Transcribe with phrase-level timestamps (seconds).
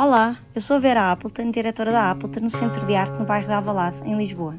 [0.00, 3.52] Olá, eu sou Vera Appleton, diretora da Appleton no Centro de Arte no bairro de
[3.52, 4.54] Alvalade, em Lisboa.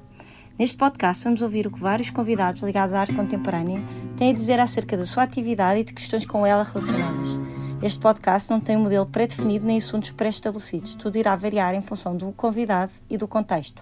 [0.60, 3.82] Neste podcast vamos ouvir o que vários convidados ligados à arte contemporânea
[4.18, 7.40] têm a dizer acerca da sua atividade e de questões com ela relacionadas.
[7.82, 12.18] Este podcast não tem um modelo pré-definido nem assuntos pré-estabelecidos, tudo irá variar em função
[12.18, 13.82] do convidado e do contexto.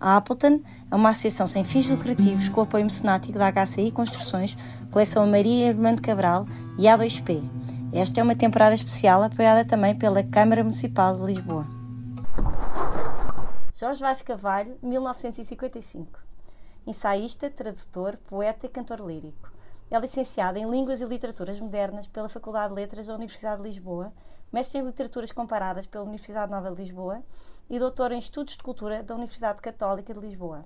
[0.00, 4.56] A Appleton é uma associação sem fins lucrativos com apoio mecenático da HCI Construções,
[4.92, 6.46] Coleção Maria Armando Cabral
[6.78, 7.42] e A2P.
[7.94, 11.66] Esta é uma temporada especial apoiada também pela Câmara Municipal de Lisboa.
[13.74, 16.18] Jorge Vaz Carvalho, 1955.
[16.86, 19.52] Ensaísta, tradutor, poeta e cantor lírico.
[19.90, 24.10] É licenciado em Línguas e Literaturas Modernas pela Faculdade de Letras da Universidade de Lisboa,
[24.50, 27.22] mestre em Literaturas Comparadas pela Universidade Nova de Lisboa
[27.68, 30.64] e doutor em Estudos de Cultura da Universidade Católica de Lisboa.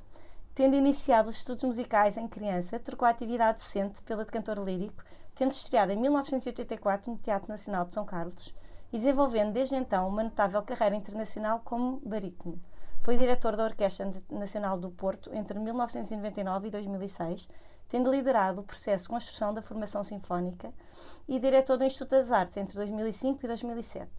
[0.54, 5.02] Tendo iniciado os estudos musicais em criança, trocou a atividade docente pela de cantor lírico
[5.36, 8.52] tendo estreado em 1984 no Teatro Nacional de São Carlos
[8.90, 12.58] e desenvolvendo desde então uma notável carreira internacional como barítono.
[13.02, 17.48] Foi diretor da Orquestra Nacional do Porto entre 1999 e 2006,
[17.86, 20.72] tendo liderado o processo de construção da formação sinfónica
[21.28, 24.10] e diretor do Instituto das Artes entre 2005 e 2007.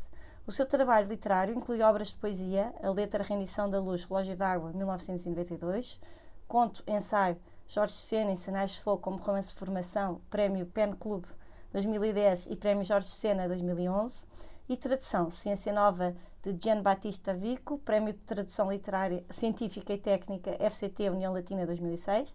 [0.45, 4.71] O seu trabalho literário inclui obras de poesia, A Letra Rendição da Luz, Relógio d'Água,
[4.71, 5.99] 1992,
[6.47, 7.37] conto, ensaio,
[7.67, 11.25] Jorge Sena em Sinais Fogo como romance de formação, Prémio Pen Club
[11.73, 14.25] 2010 e Prémio Jorge Sena 2011,
[14.69, 20.57] e Tradução, Ciência Nova de Gian Battista Vico, Prémio de Tradução Literária Científica e Técnica
[20.69, 22.33] FCT União Latina 2006,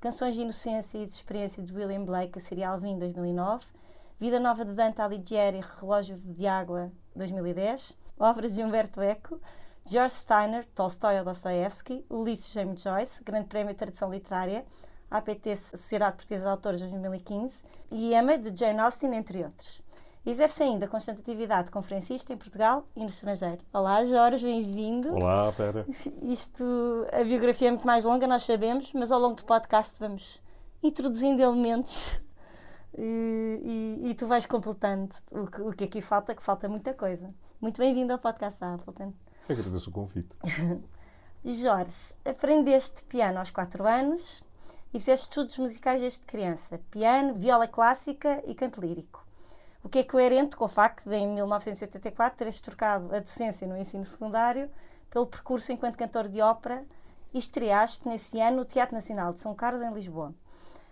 [0.00, 3.64] Canções de Inocência e de Experiência de William Blake, a Serial Alvin 2009,
[4.20, 9.40] Vida Nova de Dante Alighieri, Relógio de Água 2010, Obras de Humberto Eco,
[9.86, 14.64] George Steiner, Tolstói ou Dostoevsky, Ulisses James Joyce, Grande Prémio de Tradução Literária,
[15.10, 19.82] APT Sociedade Portuguesa de Autores 2015 e Emma, de Jane Austen, entre outros.
[20.24, 23.58] Exerce ainda constante atividade de conferencista em Portugal e no estrangeiro.
[23.74, 25.14] Olá, Jorge, bem-vindo.
[25.14, 25.84] Olá, Pera.
[26.22, 26.64] Isto,
[27.12, 30.42] a biografia é muito mais longa, nós sabemos, mas ao longo do podcast vamos
[30.82, 32.18] introduzindo elementos
[32.96, 36.94] e, e, e tu vais completando o que, o que aqui falta, que falta muita
[36.94, 37.34] coisa.
[37.60, 39.12] Muito bem-vindo ao podcast da Appleton.
[39.48, 40.34] Agradeço o convite.
[41.44, 44.42] Jorge, aprendeste piano aos 4 anos
[44.92, 49.22] e fizeste estudos musicais desde criança: piano, viola clássica e canto lírico.
[49.82, 53.76] O que é coerente com o facto de, em 1984, teres trocado a docência no
[53.76, 54.70] ensino secundário
[55.10, 56.82] pelo percurso enquanto cantor de ópera
[57.34, 60.34] e estreaste nesse ano no Teatro Nacional de São Carlos, em Lisboa.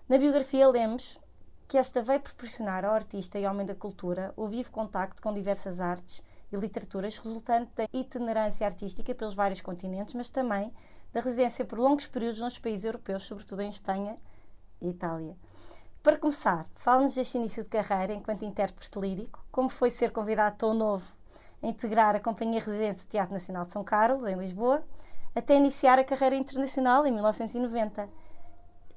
[0.07, 1.19] Na biografia lemos
[1.67, 5.81] que esta veio proporcionar ao artista e homem da cultura o vivo contacto com diversas
[5.81, 10.73] artes e literaturas, resultante da itinerância artística pelos vários continentes, mas também
[11.13, 14.17] da residência por longos períodos nos países europeus, sobretudo em Espanha
[14.81, 15.37] e Itália.
[16.03, 20.75] Para começar, fala-nos deste início de carreira enquanto intérprete lírico, como foi ser convidado tão
[20.75, 21.07] novo
[21.63, 24.83] a integrar a Companhia Residência do Teatro Nacional de São Carlos, em Lisboa,
[25.35, 28.09] até iniciar a carreira internacional em 1990.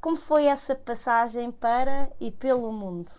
[0.01, 3.11] Como foi essa passagem para e pelo mundo?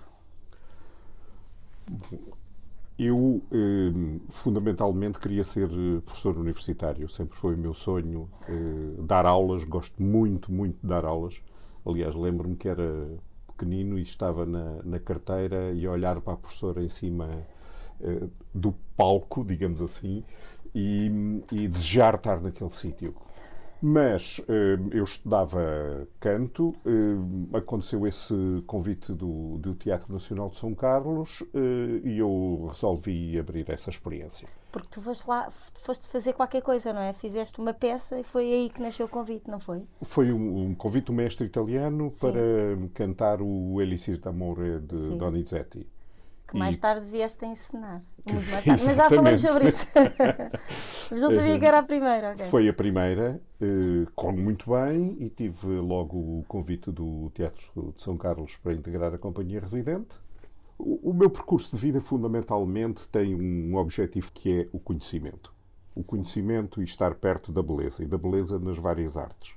[2.99, 7.09] Eu, eh, fundamentalmente, queria ser eh, professor universitário.
[7.09, 9.65] Sempre foi o meu sonho eh, dar aulas.
[9.65, 11.41] Gosto muito, muito de dar aulas.
[11.85, 13.09] Aliás, lembro-me que era
[13.57, 17.47] pequenino e estava na, na, carteira e olhar para a professora em cima
[18.01, 20.23] eh, do palco, digamos assim,
[20.75, 23.15] e, e desejar estar naquele sítio.
[23.81, 28.35] Mas eh, eu estudava canto, eh, aconteceu esse
[28.67, 34.49] convite do, do Teatro Nacional de São Carlos eh, e eu resolvi abrir essa experiência.
[34.73, 37.13] Porque tu foste lá, foste fazer qualquer coisa, não é?
[37.13, 39.87] Fizeste uma peça e foi aí que nasceu o convite, não foi?
[40.03, 42.33] Foi um, um convite do mestre italiano Sim.
[42.33, 45.19] para cantar o Elisir d'Amore de Sim.
[45.19, 45.87] Donizetti
[46.47, 48.03] que mais tarde vieste a ensinar.
[48.25, 48.85] Muito mais tarde.
[48.85, 49.87] Mas já falamos sobre isso.
[51.11, 52.33] Mas não sabia que era a primeira.
[52.33, 52.47] Okay.
[52.47, 58.03] Foi a primeira, uh, corre muito bem e tive logo o convite do Teatro de
[58.03, 60.15] São Carlos para integrar a companhia residente.
[60.79, 65.53] O, o meu percurso de vida, fundamentalmente, tem um objetivo que é o conhecimento.
[65.95, 69.57] O conhecimento e estar perto da beleza, e da beleza nas várias artes.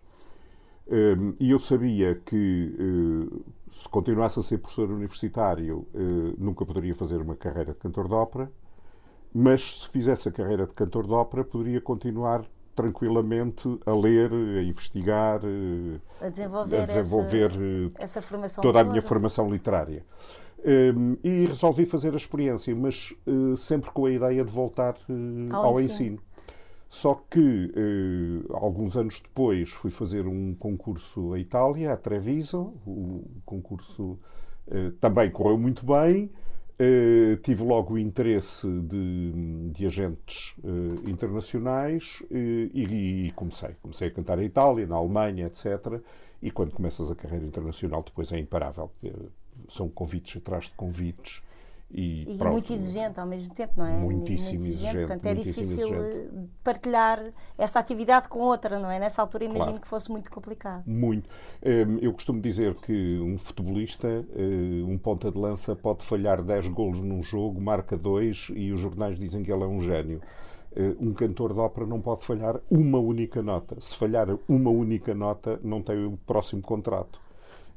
[0.91, 6.95] Um, e eu sabia que uh, se continuasse a ser professor universitário uh, nunca poderia
[6.95, 8.51] fazer uma carreira de cantor de ópera,
[9.33, 12.45] mas se fizesse a carreira de cantor de ópera poderia continuar
[12.75, 17.51] tranquilamente a ler, a investigar, uh, a desenvolver, a desenvolver
[17.97, 20.05] essa, essa toda a minha formação literária.
[21.23, 23.15] E resolvi fazer a experiência, mas
[23.57, 24.97] sempre com a ideia de voltar
[25.53, 26.17] ao, ao ensino.
[26.17, 26.21] ensino.
[26.89, 32.73] Só que, eh, alguns anos depois, fui fazer um concurso à Itália, a Treviso.
[32.85, 34.17] O concurso
[34.67, 36.31] eh, também correu muito bem,
[36.81, 43.75] Uh, tive logo o interesse de, de agentes uh, internacionais uh, e, e, comecei.
[43.81, 46.01] Comecei a cantar em Itália, na Alemanha, etc.
[46.41, 48.89] E quando começas a carreira internacional, depois é imparável.
[49.67, 51.43] São convites atrás de convites.
[51.91, 53.93] E, e muito exigente ao mesmo tempo, não é?
[53.93, 54.97] Muitíssimo muito exigente.
[54.97, 56.49] Portanto, é difícil exigente.
[56.63, 58.99] partilhar essa atividade com outra, não é?
[58.99, 59.81] Nessa altura, imagino claro.
[59.81, 60.83] que fosse muito complicado.
[60.85, 61.27] Muito.
[61.65, 66.67] Hum, eu costumo dizer que um futebolista, hum, um ponta de lança, pode falhar 10
[66.67, 70.21] golos num jogo, marca 2 e os jornais dizem que ele é um gênio.
[70.77, 73.81] Hum, um cantor de ópera não pode falhar uma única nota.
[73.81, 77.19] Se falhar uma única nota, não tem o próximo contrato.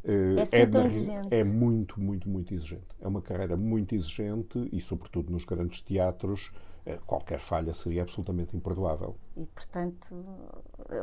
[0.05, 1.29] Eh, é, assim é, tão exigente.
[1.31, 2.87] é muito, muito, muito exigente.
[3.01, 6.53] É uma carreira muito exigente e, sobretudo, nos grandes teatros,
[6.85, 9.17] eh, qualquer falha seria absolutamente imperdoável.
[9.37, 10.25] E, portanto,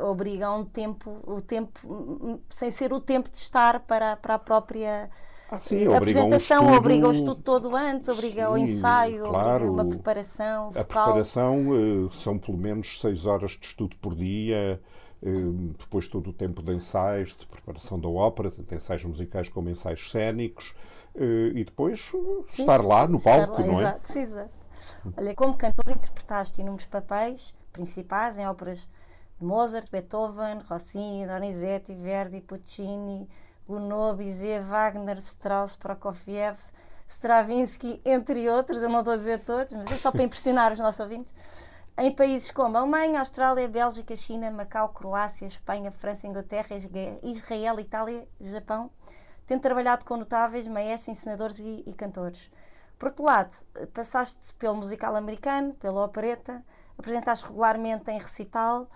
[0.02, 4.38] obriga a um tempo, o tempo, sem ser o tempo de estar para, para a
[4.38, 5.08] própria
[5.50, 9.64] ah, sim, a apresentação, um obriga o estudo todo antes, obriga sim, o ensaio, claro,
[9.64, 14.80] obriga uma preparação A preparação uh, são pelo menos seis horas de estudo por dia,
[15.78, 20.10] depois todo o tempo de ensaios, de preparação da ópera, tanto ensaios musicais como ensaios
[20.10, 20.74] cénicos,
[21.14, 22.10] eh, e depois
[22.48, 23.82] Sim, estar lá no palco, lá, não é?
[23.82, 24.50] Exato, exato.
[25.16, 28.88] Olha, como cantor interpretaste inúmeros papéis principais em óperas
[29.38, 33.28] de Mozart, Beethoven, Rossini, Donizetti, Verdi, Puccini,
[33.68, 36.58] Gounod, Bizet, Wagner, Strauss, Prokofiev,
[37.08, 40.78] Stravinsky, entre outros, eu não estou a dizer todos, mas é só para impressionar os
[40.78, 41.34] nossos ouvintes
[42.00, 46.74] em países como Alemanha, Austrália, Bélgica, China, Macau, Croácia, Espanha, França, Inglaterra,
[47.22, 48.90] Israel, Itália, Japão,
[49.46, 52.50] tendo trabalhado com notáveis maestros, ensinadores e, e cantores.
[52.98, 53.54] Por outro lado,
[53.92, 56.64] passaste pelo musical americano, pela opereta,
[56.96, 58.88] apresentaste regularmente em recital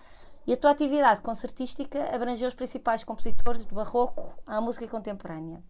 [0.46, 5.62] e a tua atividade concertística abrangeu os principais compositores do barroco à música contemporânea.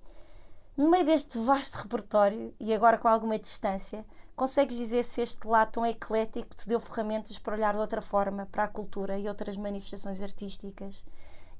[0.76, 4.04] No meio deste vasto repertório, e agora com alguma distância,
[4.36, 8.46] Consegues dizer se este lado tão eclético te deu ferramentas para olhar de outra forma
[8.50, 11.04] para a cultura e outras manifestações artísticas?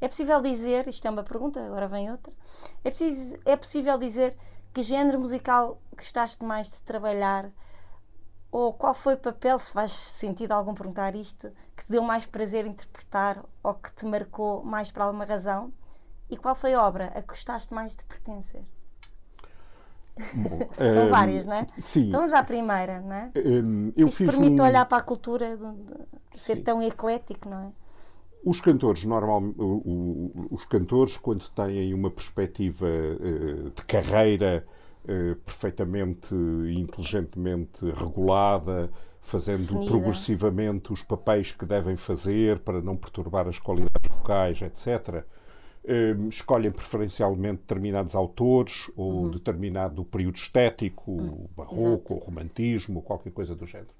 [0.00, 2.32] É possível dizer, isto é uma pergunta, agora vem outra,
[2.82, 4.36] é, preciso, é possível dizer
[4.72, 7.48] que género musical gostaste mais de trabalhar?
[8.50, 12.26] Ou qual foi o papel, se faz sentido algum perguntar isto, que te deu mais
[12.26, 15.72] prazer interpretar ou que te marcou mais por alguma razão?
[16.28, 18.64] E qual foi a obra a que gostaste mais de pertencer?
[20.34, 21.66] Bom, São um, várias, não é?
[21.80, 22.08] Sim.
[22.08, 23.32] Então vamos à primeira, não é?
[23.36, 24.64] Um, eu Se permite um...
[24.64, 26.62] olhar para a cultura de, ser sim.
[26.62, 27.72] tão eclético, não é?
[28.44, 29.56] Os cantores, normalmente,
[30.50, 34.66] os cantores, quando têm uma perspectiva uh, de carreira
[35.04, 38.90] uh, perfeitamente e inteligentemente regulada,
[39.22, 39.86] fazendo Definida.
[39.90, 45.24] progressivamente os papéis que devem fazer para não perturbar as qualidades vocais, etc.,
[45.86, 49.30] Ehm, escolhem preferencialmente determinados autores ou uhum.
[49.30, 51.46] determinado período estético, uhum.
[51.54, 53.90] barroco, ou romantismo, ou qualquer coisa do género.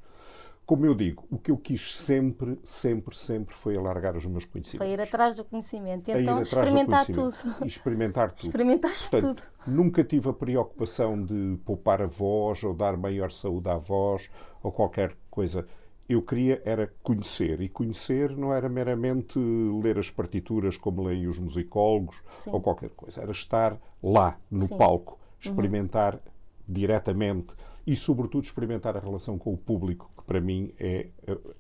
[0.65, 4.79] Como eu digo, o que eu quis sempre, sempre, sempre foi alargar os meus conhecimentos.
[4.79, 6.11] Foi ir atrás do conhecimento.
[6.11, 7.35] Então, experimentar tudo.
[7.63, 8.47] E experimentar tudo.
[8.47, 9.75] Experimentaste Portanto, tudo.
[9.77, 14.31] Nunca tive a preocupação de poupar a voz ou dar maior saúde à voz
[14.63, 15.67] ou qualquer coisa
[16.09, 17.61] eu queria era conhecer.
[17.61, 22.51] E conhecer não era meramente ler as partituras como leem os musicólogos Sim.
[22.53, 23.23] ou qualquer coisa.
[23.23, 24.77] Era estar lá, no Sim.
[24.77, 25.51] palco, uhum.
[25.51, 26.21] experimentar uhum.
[26.69, 27.55] diretamente
[27.87, 31.09] e, sobretudo, experimentar a relação com o público, que para mim é,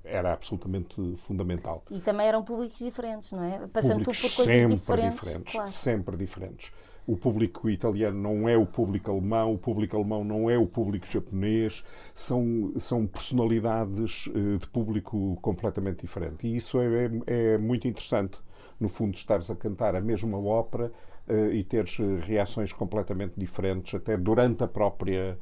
[0.02, 1.82] era absolutamente fundamental.
[1.90, 3.66] E também eram públicos diferentes, não é?
[3.66, 5.20] Passando por coisas sempre diferentes.
[5.20, 5.70] diferentes claro.
[5.70, 6.72] Sempre diferentes
[7.06, 11.06] o público italiano não é o público alemão, o público alemão não é o público
[11.06, 11.84] japonês,
[12.14, 16.46] são, são personalidades uh, de público completamente diferente.
[16.46, 18.38] E isso é, é, é, muito interessante,
[18.80, 20.90] no fundo, estares a cantar a mesma ópera
[21.28, 25.38] uh, e teres reações completamente diferentes, até durante a própria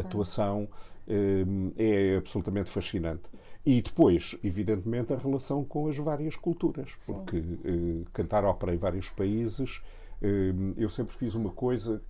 [0.00, 0.68] atuação,
[1.76, 3.24] é absolutamente fascinante.
[3.66, 7.42] E depois, evidentemente, a relação com as várias culturas, porque
[8.12, 9.82] cantar ópera em vários países
[10.76, 12.00] eu sempre fiz uma coisa,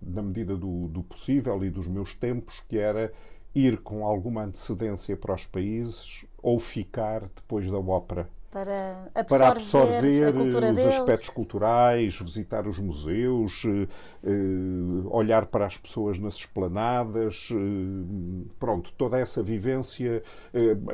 [0.00, 3.12] na medida do, do possível e dos meus tempos, que era
[3.54, 8.28] ir com alguma antecedência para os países ou ficar depois da ópera.
[8.50, 10.84] Para absorver, para absorver os deles.
[10.84, 13.88] aspectos culturais, visitar os museus, eh,
[14.24, 14.30] eh,
[15.06, 20.22] olhar para as pessoas nas esplanadas, eh, pronto, toda essa vivência,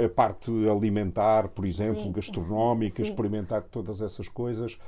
[0.04, 2.12] a parte alimentar, por exemplo, Sim.
[2.12, 3.02] gastronómica, Sim.
[3.02, 4.78] experimentar todas essas coisas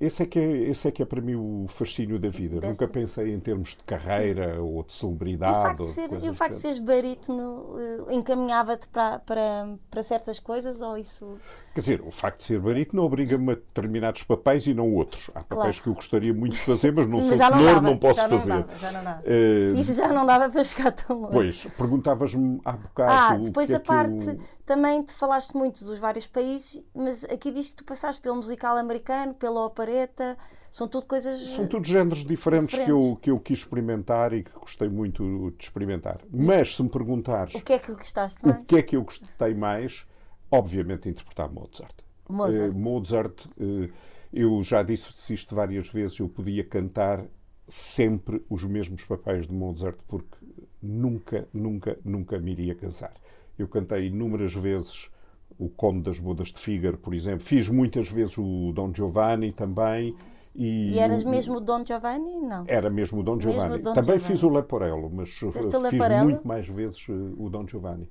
[0.00, 2.60] esse, é que é, esse é que é para mim o fascínio da vida.
[2.60, 2.68] Deste...
[2.68, 4.60] Nunca pensei em termos de carreira Sim.
[4.60, 5.54] ou de celebridade.
[5.54, 9.76] E o facto de, ser, e o facto de seres barítono uh, encaminhava-te para, para,
[9.90, 11.38] para certas coisas ou isso.
[11.74, 15.28] Quer dizer, o facto de ser barítono obriga-me a determinados papéis e não outros.
[15.34, 15.82] Há papéis claro.
[15.82, 18.48] que eu gostaria muito de fazer, mas não sou tenor, não, não, posso já fazer.
[18.48, 19.22] Não dava, já não dava.
[19.22, 21.32] Uh, isso já não dava para chegar tão longe.
[21.32, 23.12] Pois, perguntavas-me há bocado.
[23.12, 24.28] Ah, depois é a parte.
[24.28, 24.38] Eu...
[24.64, 28.78] Também te falaste muito dos vários países, mas aqui diz que tu passaste pelo musical
[28.78, 30.38] americano, pela opereta,
[30.70, 31.38] são tudo coisas.
[31.50, 32.86] São tudo géneros diferentes, diferentes.
[32.86, 36.18] Que, eu, que eu quis experimentar e que gostei muito de experimentar.
[36.32, 37.54] Mas se me perguntares.
[37.54, 38.58] O que é que gostaste mais?
[38.58, 40.06] O que é que eu gostei mais?
[40.50, 41.94] Obviamente, interpretar Mozart.
[42.26, 42.72] Mozart.
[42.72, 43.92] Uh, Mozart, uh,
[44.32, 47.22] eu já disse isto várias vezes, eu podia cantar
[47.68, 50.38] sempre os mesmos papéis de Mozart porque
[50.82, 53.12] nunca, nunca, nunca me iria cansar.
[53.58, 55.10] Eu cantei inúmeras vezes
[55.58, 57.40] o Conde das Bodas de Fígaro, por exemplo.
[57.40, 60.14] Fiz muitas vezes o Don Giovanni também.
[60.54, 62.36] E, e eras mesmo o Don Giovanni?
[62.40, 62.64] Não.
[62.68, 63.78] Era mesmo o Don Giovanni.
[63.78, 64.20] Don também Giovanni.
[64.20, 66.24] fiz o Leporello, mas fiz Leporello?
[66.24, 68.08] muito mais vezes eh, o Don Giovanni.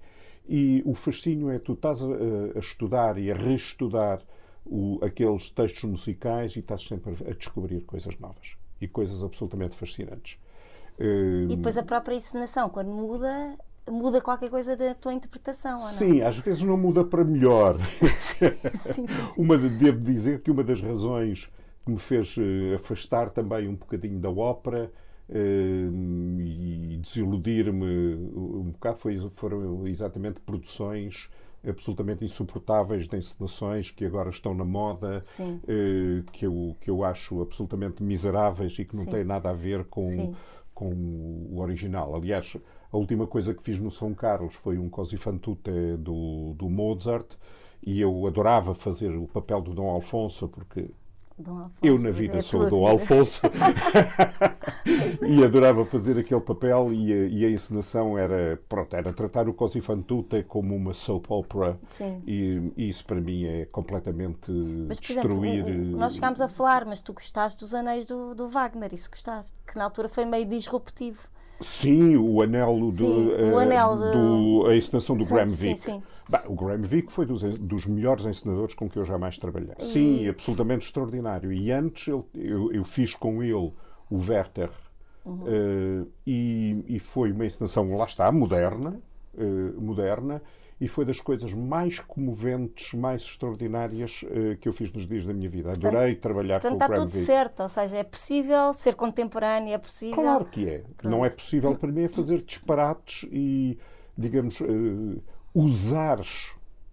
[0.48, 2.08] E o fascínio é tu estás a,
[2.56, 4.22] a estudar e a reestudar
[4.66, 10.38] o, aqueles textos musicais e estás sempre a descobrir coisas novas e coisas absolutamente fascinantes.
[11.00, 13.58] E depois a própria encenação, quando muda,
[13.90, 15.92] muda qualquer coisa da tua interpretação, ou não?
[15.92, 17.78] Sim, às vezes não muda para melhor.
[18.20, 18.46] sim,
[18.80, 19.08] sim, sim.
[19.38, 21.52] Uma, devo dizer que uma das razões
[21.86, 24.92] que me fez uh, afastar também um bocadinho da ópera
[25.30, 31.30] uh, e desiludir-me um bocado foi, foram exatamente produções
[31.66, 37.42] absolutamente insuportáveis de encenações que agora estão na moda, uh, que, eu, que eu acho
[37.42, 40.36] absolutamente miseráveis e que não têm nada a ver com,
[40.74, 42.16] com o original.
[42.16, 42.58] Aliás,
[42.94, 46.70] a última coisa que fiz no São Carlos foi um Così fan tutte do, do
[46.70, 47.26] Mozart
[47.82, 50.92] e eu adorava fazer o papel do Dom Alfonso porque
[51.82, 53.42] eu na vida é sou Dom Alfonso.
[55.26, 59.54] E adorava fazer aquele papel e a, e a, encenação era pronto era tratar o
[59.54, 61.80] Così fan tutte como uma soap opera.
[61.88, 62.22] Sim.
[62.28, 67.02] E, e isso para mim é completamente mas, destruir exemplo, nós chegámos a falar mas
[67.02, 71.28] tu gostaste dos Anéis do, do Wagner isso gostaste que na altura foi meio disruptivo
[71.64, 75.80] Sim, o anel, do, sim, o eh, anel do, a encenação do sim, Graham Vick.
[75.80, 76.04] Sim, sim.
[76.30, 79.76] Bem, o Graham Vick foi dos, dos melhores encenadores com que eu jamais trabalhei.
[79.80, 79.84] E...
[79.86, 81.52] Sim, absolutamente extraordinário.
[81.52, 84.70] E antes eu, eu, eu fiz com ele o Werther
[85.26, 85.44] uhum.
[85.44, 89.00] uh, e, e, foi uma encenação, lá está, moderna,
[89.34, 90.42] uh, moderna
[90.84, 95.34] e foi das coisas mais comoventes, mais extraordinárias uh, que eu fiz nos dias da
[95.34, 95.72] minha vida.
[95.72, 97.26] Adorei portanto, trabalhar portanto, com o Graham está tudo Vick.
[97.26, 100.16] certo, ou seja, é possível ser contemporâneo, é possível...
[100.16, 100.80] Claro que é.
[100.98, 101.10] Pronto.
[101.10, 103.80] Não é possível para mim é fazer disparates e,
[104.18, 105.24] digamos, uh,
[105.54, 106.20] usar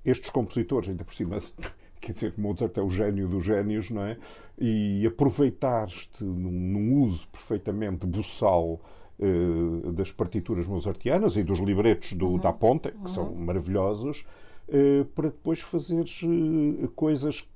[0.04, 1.38] estes compositores, ainda por cima,
[2.00, 4.16] quer dizer, Mozart é o gênio dos génios, não é?
[4.56, 8.80] E aproveitar-te num, num uso perfeitamente buçal
[9.20, 12.38] uh, das partituras mozartianas e dos libretos do, uhum.
[12.38, 13.08] da Ponte, que uhum.
[13.08, 14.26] são maravilhosos,
[14.68, 17.48] uh, para depois fazeres uh, coisas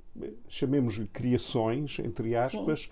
[0.48, 2.88] chamemos-lhe criações, entre aspas,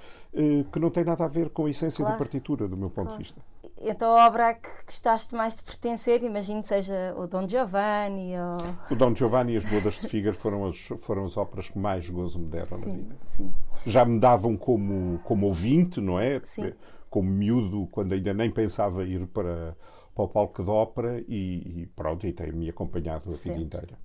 [0.72, 2.14] que não têm nada a ver com a essência claro.
[2.14, 3.18] da partitura, do meu ponto claro.
[3.18, 3.40] de vista.
[3.80, 8.32] Então a obra a que gostaste mais de pertencer, imagino que seja o Dom Giovanni
[8.36, 8.94] ou...
[8.94, 12.10] O Dom Giovanni e as Bodas de Fígaro foram as, foram as óperas que mais
[12.10, 13.16] gozo me deram sim, na vida.
[13.36, 13.52] Sim.
[13.86, 16.40] Já me davam como, como ouvinte, não é?
[16.42, 16.72] Sim
[17.12, 19.76] como miúdo, quando ainda nem pensava ir para,
[20.14, 23.64] para o palco de ópera e, e pronto, e tem-me acompanhado a Sempre.
[23.64, 23.98] vida inteira.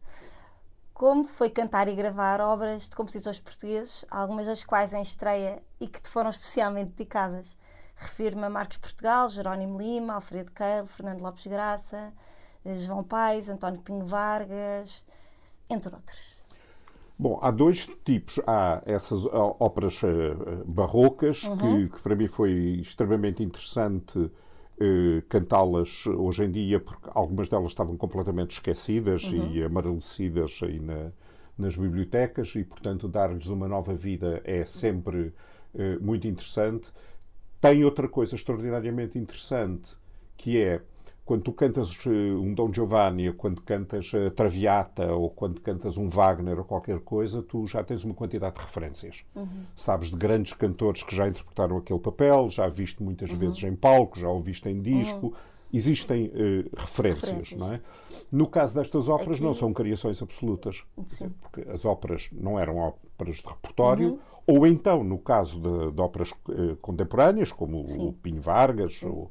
[0.93, 5.87] Como foi cantar e gravar obras de compositores portugueses, algumas das quais em estreia e
[5.87, 7.57] que te foram especialmente dedicadas?
[7.95, 12.11] Refiro-me a Marcos Portugal, Jerónimo Lima, Alfredo Keil, Fernando Lopes Graça,
[12.65, 15.05] João Paes, António Pinho Vargas,
[15.69, 16.36] entre outros.
[17.19, 18.39] Bom, há dois tipos.
[18.45, 21.57] Há essas óperas uh, barrocas, uhum.
[21.57, 24.31] que, que, para mim foi extremamente interessante uh,
[25.27, 29.51] cantá-las hoje em dia, porque algumas delas estavam completamente esquecidas uhum.
[29.51, 31.11] e amarelecidas aí na,
[31.57, 35.33] nas bibliotecas, e, portanto, dar-lhes uma nova vida é sempre
[35.73, 36.87] uh, muito interessante.
[37.59, 39.89] Tem outra coisa extraordinariamente interessante,
[40.37, 40.81] que é
[41.27, 45.97] quando tu cantas eh, um Dom Giovanni, ou quando cantas a Traviata, ou quando cantas
[45.97, 49.25] um Wagner ou qualquer coisa, tu já tens uma quantidade de referências.
[49.35, 49.65] Uhum.
[49.75, 53.39] Sabes de grandes cantores que já interpretaram aquele papel, já viste muitas uhum.
[53.39, 55.27] vezes em palco, já ouviste em disco.
[55.27, 55.33] Uhum.
[55.73, 56.29] Existem uh,
[56.77, 57.81] referências, referências, não é?
[58.31, 59.43] No caso destas óperas, Aqui...
[59.43, 60.85] não são criações absolutas.
[61.07, 61.29] Sim.
[61.41, 64.19] Porque as óperas não eram óperas de repertório, uhum.
[64.47, 68.07] ou então, no caso de, de óperas uh, contemporâneas, como Sim.
[68.07, 69.29] o Pinho Vargas, ou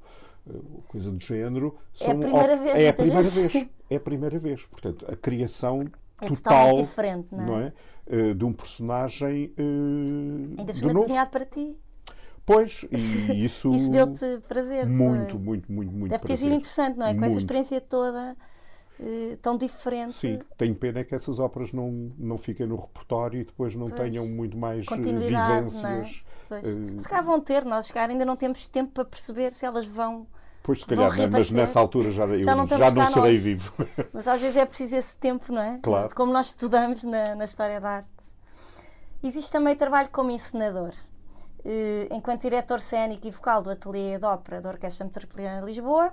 [0.88, 1.76] coisa do género.
[2.00, 2.76] é a primeira vez.
[2.76, 3.68] É a primeira vez.
[3.90, 4.66] É a primeira vez.
[4.66, 7.46] Portanto, a criação é total, diferente, não é?
[7.46, 7.72] Não é?
[8.06, 11.76] Uh, de um personagem uh, ainda de desenhado para ti.
[12.44, 13.74] Pois, e isso.
[13.74, 14.86] isso deu-te prazer.
[14.86, 16.10] Muito, muito, muito, muito.
[16.10, 17.14] Deve ter sido interessante, não é?
[17.14, 18.36] Com essa experiência toda
[19.00, 20.16] uh, tão diferente.
[20.16, 24.00] Sim, tenho pena que essas óperas não, não fiquem no repertório e depois não pois.
[24.00, 25.82] tenham muito mais vivências.
[25.82, 26.60] Não é?
[26.60, 29.84] uh, se calhar vão ter, nós chegar ainda não temos tempo para perceber se elas
[29.84, 30.26] vão.
[30.66, 31.28] Pois, se calhar, né?
[31.28, 33.42] mas nessa altura já, eu, já não, já não serei nós.
[33.42, 33.72] vivo.
[34.12, 35.78] Mas às vezes é preciso esse tempo, não é?
[35.80, 36.12] Claro.
[36.12, 38.08] Como nós estudamos na, na história da arte.
[39.22, 40.92] Existe também trabalho como encenador.
[41.60, 46.12] Uh, enquanto diretor cénico e vocal do Ateliê de Ópera da Orquestra Metropolitana de Lisboa,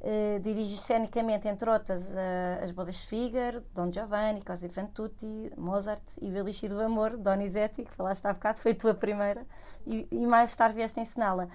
[0.00, 5.52] uh, dirige cenicamente, entre outras, uh, as Bodas de Fígaro, Don Giovanni, Così fan tutti,
[5.58, 9.46] Mozart e Beliche do Amor, Donizetti, que falaste há bocado, foi a tua primeira,
[9.86, 11.48] e, e mais tarde vieste ensiná-la.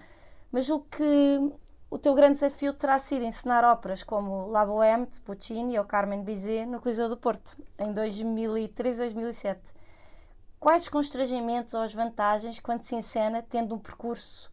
[0.52, 1.52] Mas o que
[1.89, 6.24] o teu grande desafio terá sido ensinar óperas como La Bohème de Puccini ou Carmen
[6.24, 9.62] Bizet no Coliseu do Porto, em 2003 2007.
[10.60, 14.51] Quais os constrangimentos ou as vantagens quando se encena tendo um percurso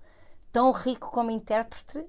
[0.53, 2.05] tão rico como intérprete?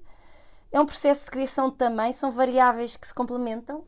[0.70, 2.12] É um processo de criação também?
[2.12, 3.84] São variáveis que se complementam?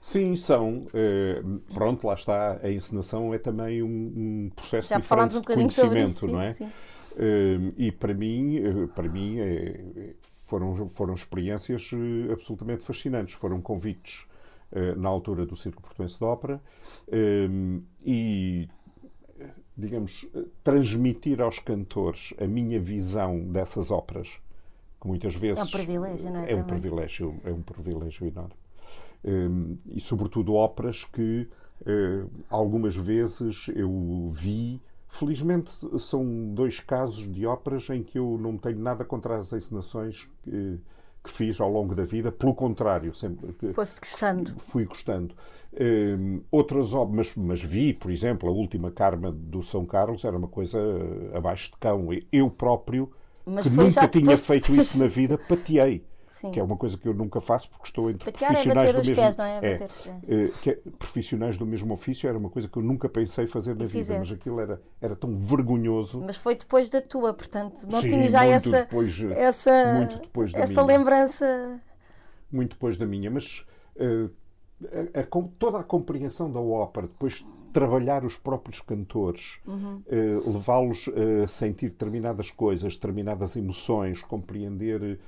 [0.00, 0.86] Sim, são.
[0.88, 2.58] Uh, pronto, lá está.
[2.62, 6.54] A encenação é também um, um processo Já diferente um de conhecimento, isso, não é?
[6.54, 6.64] Sim.
[6.64, 10.14] Uh, e para mim, uh, para mim é,
[10.48, 11.90] foram, foram experiências
[12.32, 13.34] absolutamente fascinantes.
[13.34, 14.26] Foram convites
[14.96, 16.60] na altura do Circo Portuense de Ópera
[18.04, 18.68] e
[19.76, 20.28] digamos,
[20.64, 24.40] transmitir aos cantores a minha visão dessas óperas,
[25.00, 26.52] que muitas vezes é um privilégio, não é?
[26.52, 28.56] É um privilégio, é um privilégio enorme.
[29.86, 31.48] E sobretudo óperas que
[32.50, 34.82] algumas vezes eu vi.
[35.08, 40.28] Felizmente são dois casos de óperas em que eu não tenho nada contra as encenações
[40.42, 40.78] que,
[41.24, 44.54] que fiz ao longo da vida, pelo contrário, sempre foste gostando.
[44.58, 45.34] Fui gostando.
[45.80, 50.48] Um, outras obras, mas, vi, por exemplo, a última Carma do São Carlos era uma
[50.48, 50.78] coisa
[51.34, 52.08] abaixo de cão.
[52.30, 53.10] Eu próprio,
[53.44, 56.04] mas que nunca tinha feito isso na vida, pateei.
[56.38, 56.52] Sim.
[56.52, 58.98] que é uma coisa que eu nunca faço porque estou entre Patear profissionais é do
[58.98, 59.58] mesmo pés, não é?
[59.58, 63.48] é, é, que é, profissionais do mesmo ofício era uma coisa que eu nunca pensei
[63.48, 64.20] fazer na e vida, fizeste.
[64.20, 66.22] mas aquilo era, era tão vergonhoso.
[66.24, 70.52] Mas foi depois da tua, portanto, não Sim, tinha já essa depois, essa muito depois
[70.52, 70.96] da essa minha.
[70.96, 71.82] lembrança
[72.52, 73.66] muito depois da minha, mas
[73.96, 74.30] uh,
[75.12, 80.02] a, a, toda a compreensão da ópera, depois trabalhar os próprios cantores, uhum.
[80.06, 81.10] uh, levá-los
[81.44, 85.18] a sentir determinadas coisas, determinadas emoções, compreender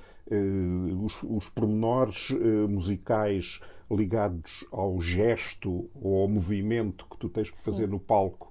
[1.05, 7.59] os, os pormenores uh, musicais ligados ao gesto ou ao movimento que tu tens que
[7.59, 7.91] fazer sim.
[7.91, 8.51] no palco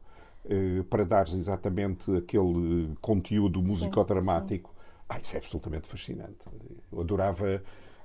[0.89, 4.73] para dares exatamente aquele conteúdo musicodramático.
[5.07, 6.37] Ah, isso é absolutamente fascinante.
[6.91, 7.61] Eu adorava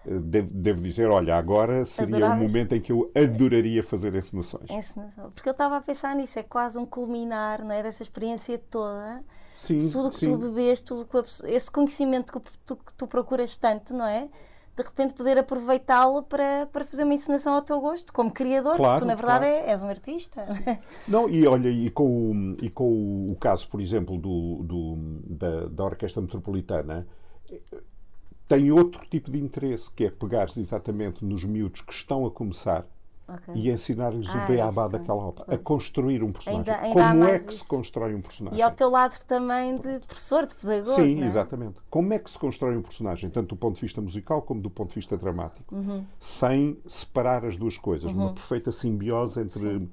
[0.07, 2.39] Devo, devo, dizer, olha, agora seria Adoravas.
[2.39, 4.69] um momento em que eu adoraria fazer encenações.
[4.71, 5.31] Encenação.
[5.31, 9.25] Porque eu estava a pensar nisso, é quase um culminar não é, dessa experiência toda,
[9.57, 10.33] sim, de tudo que sim.
[10.33, 14.29] tu bebes, tudo que, esse conhecimento que tu, que tu procuras tanto, não é?
[14.77, 18.93] De repente poder aproveitá-lo para, para fazer uma encenação ao teu gosto, como criador, claro,
[18.95, 19.67] porque tu na verdade claro.
[19.67, 20.45] é, és um artista.
[21.09, 24.97] Não, e olha, e com o, e com o caso, por exemplo, do, do
[25.37, 27.07] da, da Orquestra Metropolitana
[28.49, 32.87] tem outro tipo de interesse, que é pegar exatamente nos miúdos que estão a começar
[33.29, 33.55] okay.
[33.55, 36.75] e ensinar-lhes ah, o beabá daquela ópera, a construir um personagem.
[36.75, 37.65] Ainda, ainda Como é que isso.
[37.65, 38.59] se constrói um personagem?
[38.59, 40.95] E ao teu lado também de professor, de pedagogo.
[40.95, 41.25] Sim, é?
[41.25, 41.81] exatamente.
[41.91, 44.71] Como é que se constrói um personagem, tanto do ponto de vista musical como do
[44.71, 46.05] ponto de vista dramático, uhum.
[46.21, 48.25] sem separar as duas coisas, uhum.
[48.25, 49.91] uma perfeita simbiose entre uh,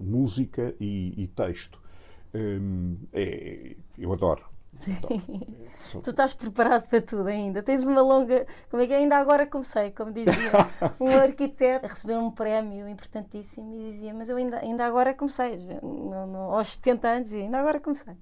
[0.00, 1.80] música e, e texto.
[2.32, 4.44] Um, é, eu adoro.
[6.02, 7.62] Tu estás preparado para tudo ainda.
[7.62, 8.46] Tens uma longa.
[8.70, 10.32] Como é que ainda agora comecei, como dizia
[11.00, 15.56] um arquiteto, a receber um prémio importantíssimo e dizia: Mas eu ainda, ainda agora comecei,
[15.82, 18.14] no, no, aos 70 anos, e ainda agora comecei.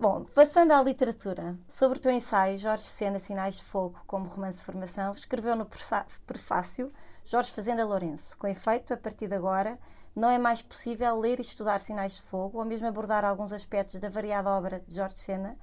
[0.00, 4.58] Bom, passando à literatura, sobre o teu ensaio, Jorge Sena, Sinais de Fogo, como romance
[4.58, 5.66] de formação, escreveu no
[6.24, 6.92] prefácio
[7.24, 8.38] Jorge Fazenda Lourenço.
[8.38, 9.76] Com efeito, a partir de agora,
[10.18, 14.00] não é mais possível ler e estudar Sinais de Fogo, ou mesmo abordar alguns aspectos
[14.00, 15.56] da variada obra de Jorge Sena,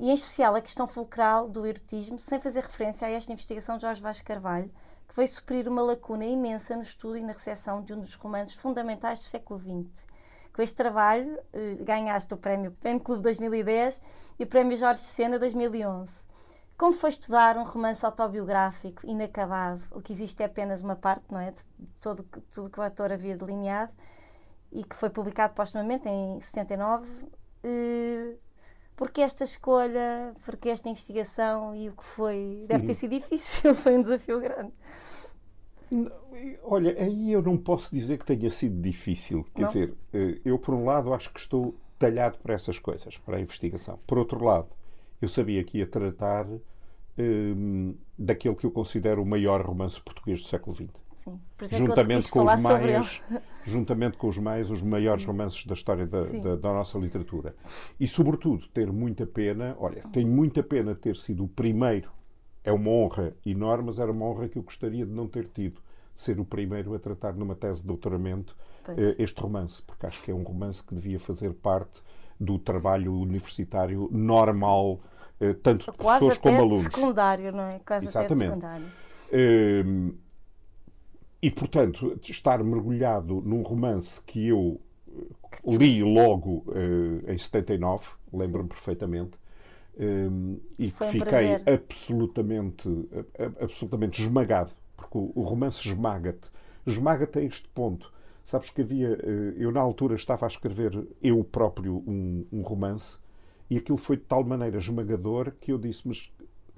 [0.00, 3.82] e em especial a questão fulcral do erotismo, sem fazer referência a esta investigação de
[3.82, 4.72] Jorge Vaz Carvalho,
[5.06, 8.54] que veio suprir uma lacuna imensa no estudo e na recepção de um dos romances
[8.54, 9.92] fundamentais do século XX.
[10.54, 14.00] Com este trabalho, eh, ganhaste o prémio Pen Clube 2010
[14.38, 16.26] e o prémio Jorge Sena 2011.
[16.82, 19.82] Como foi estudar um romance autobiográfico inacabado?
[19.92, 21.52] O que existe é apenas uma parte, não é?
[21.52, 23.92] De todo, tudo que o autor havia delineado
[24.72, 27.06] e que foi publicado postumamente em 79.
[27.64, 28.36] Uh,
[28.96, 32.64] porque esta escolha, porque esta investigação e o que foi.
[32.66, 34.72] Deve ter sido difícil, foi um desafio grande.
[36.64, 39.46] Olha, aí eu não posso dizer que tenha sido difícil.
[39.54, 39.68] Quer Não?
[39.68, 43.40] dizer, eh, eu, por um lado, acho que estou talhado para essas coisas, para a
[43.40, 44.00] investigação.
[44.04, 44.66] Por outro lado,
[45.20, 46.44] eu sabia que ia tratar
[47.18, 50.88] hum, daquele que eu considero o maior romance português do século XX.
[51.14, 51.40] Sim.
[51.56, 53.22] Por isso é que eu te Juntamente quis com, os maias,
[53.64, 56.40] juntamente com os maias, os maiores romances da história da, Sim.
[56.42, 57.54] da- da nossa literatura.
[58.00, 62.10] E, sobretudo, ter muita pena, olha, tenho muita pena ter sido o primeiro.
[62.64, 65.80] É uma honra enorme, mas era uma honra que eu gostaria de não ter tido.
[66.14, 68.54] De ser o primeiro a tratar numa tese de doutoramento
[68.88, 72.02] eh, este romance, porque acho que é um romance que devia fazer parte
[72.38, 75.00] do trabalho universitário normal,
[75.62, 76.82] tanto de Quase professores como alunos.
[76.84, 77.80] secundário, não é?
[77.86, 78.48] Quase Exatamente.
[78.48, 78.86] secundário.
[79.32, 80.14] Hum,
[81.40, 88.68] e, portanto, estar mergulhado num romance que eu eh, li logo eh, em 79, lembro-me
[88.68, 89.32] perfeitamente,
[90.78, 92.88] e que um fiquei absolutamente,
[93.60, 96.48] absolutamente esmagado, porque o, romance esmaga-te.
[96.86, 98.12] Esmaga-te a este ponto.
[98.44, 99.08] Sabes que havia.
[99.22, 103.18] eh, Eu, na altura, estava a escrever eu próprio um, um romance
[103.74, 106.32] e aquilo foi de tal maneira esmagador que eu disse: Mas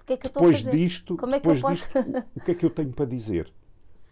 [0.07, 2.55] que é que depois disto, Como é que eu depois posso- disto, o- que é
[2.55, 3.53] que eu tenho para dizer?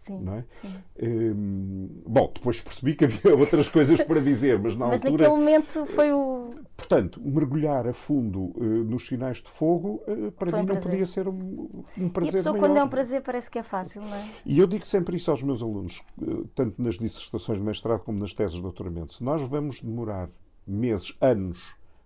[0.01, 0.43] Sim, não é?
[0.49, 0.67] sim.
[1.01, 5.23] Hum, bom, depois percebi que havia outras coisas para dizer, mas na Mas altura.
[5.29, 6.55] naquele momento foi o.
[6.75, 10.73] Portanto, mergulhar a fundo eh, nos sinais de fogo, eh, para Foi um mim não
[10.73, 10.91] prazer.
[10.91, 12.67] podia ser um, um E a prazer pessoa, maior.
[12.67, 14.29] quando é um prazer, parece que é fácil, não é?
[14.45, 18.19] E eu digo sempre isso aos meus alunos, eh, tanto nas dissertações de mestrado como
[18.19, 19.13] nas teses de doutoramento.
[19.13, 20.29] Se nós vamos demorar
[20.67, 21.59] meses, anos,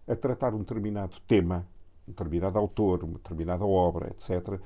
[0.07, 1.65] a tratar um determinado tema,
[2.07, 4.59] um determinado autor, uma determinada obra, etc.,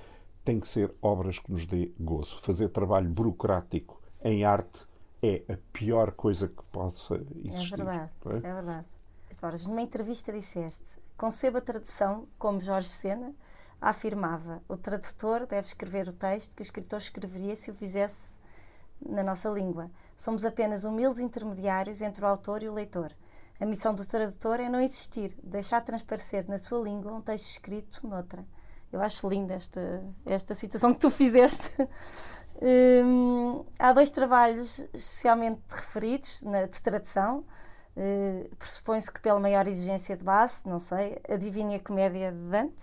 [0.44, 2.40] tem que ser obras que nos dê gozo.
[2.40, 4.86] Fazer trabalho burocrático em arte
[5.22, 7.78] é a pior coisa que possa É existir.
[7.78, 8.38] verdade, não é?
[8.38, 8.86] é verdade.
[9.42, 10.86] Borges, numa entrevista disseste:
[11.18, 13.34] conceba a tradução como Jorge Sena
[13.80, 14.62] afirmava.
[14.68, 18.40] O tradutor deve escrever o texto que o escritor escreveria se o fizesse
[19.04, 19.90] na nossa língua.
[20.16, 23.12] Somos apenas humildes intermediários entre o autor e o leitor.
[23.62, 28.08] A missão do tradutor é não existir, deixar transparecer na sua língua um texto escrito
[28.08, 28.44] noutra.
[28.92, 31.70] Eu acho linda esta, esta citação que tu fizeste.
[32.60, 37.46] Hum, há dois trabalhos especialmente referidos na, de tradução.
[37.96, 42.82] Uh, Pressupõe-se que pela maior exigência de base, não sei, a Divina Comédia de Dante,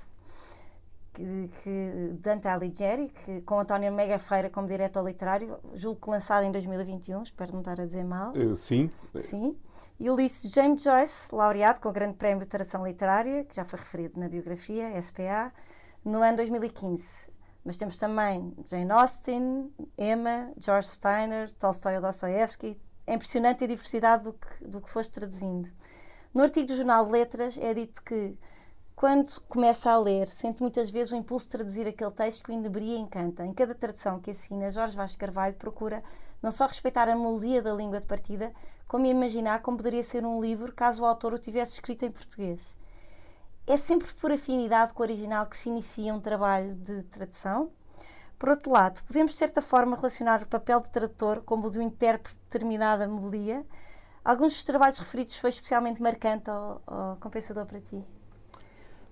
[1.19, 6.45] que, que Dante Alighieri, que, com António Mega Feira como diretor literário, julgo que lançado
[6.45, 8.33] em 2021, espero não estar a dizer mal.
[8.37, 9.59] Eh, Sim, Sim.
[9.99, 13.81] E Ulisses James Joyce, laureado com o Grande Prémio de Tradução Literária, que já foi
[13.81, 15.53] referido na biografia, SPA,
[16.05, 17.31] no ano 2015.
[17.65, 22.81] Mas temos também Jane Austen, Emma, George Steiner, Tolstói ou Dostoevsky.
[23.07, 25.69] É impressionante a diversidade do que, do que foste traduzindo.
[26.33, 28.39] No artigo do Jornal de Letras é dito que,
[28.99, 32.53] quando começa a ler, sente muitas vezes o impulso de traduzir aquele texto que o
[32.53, 33.47] inebria e encanta.
[33.47, 36.03] Em cada tradução que assina, Jorge Vaz Carvalho procura
[36.43, 38.53] não só respeitar a melodia da língua de partida,
[38.89, 42.77] como imaginar como poderia ser um livro caso o autor o tivesse escrito em português.
[43.69, 47.71] É sempre por afinidade com o original que se inicia um trabalho de tradução.
[48.37, 51.83] Por outro lado, podemos de certa forma relacionar o papel do tradutor como o um
[51.83, 53.65] intérprete de determinada melodia.
[54.25, 58.05] Alguns dos trabalhos referidos foi especialmente marcante ou, ou compensador para ti?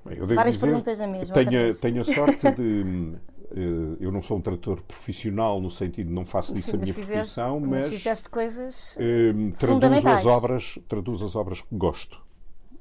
[0.07, 3.15] Bem, Várias dizer, perguntas na mesma, Tenho, tenho a sorte de.
[3.53, 6.81] eh, eu não sou um tradutor profissional, no sentido de não faço disso Sim, a
[6.81, 10.19] minha fizeste, profissão, mas mas fizeste coisas eh, traduzo, fundamentais.
[10.19, 12.21] as obras, traduzo as obras que gosto,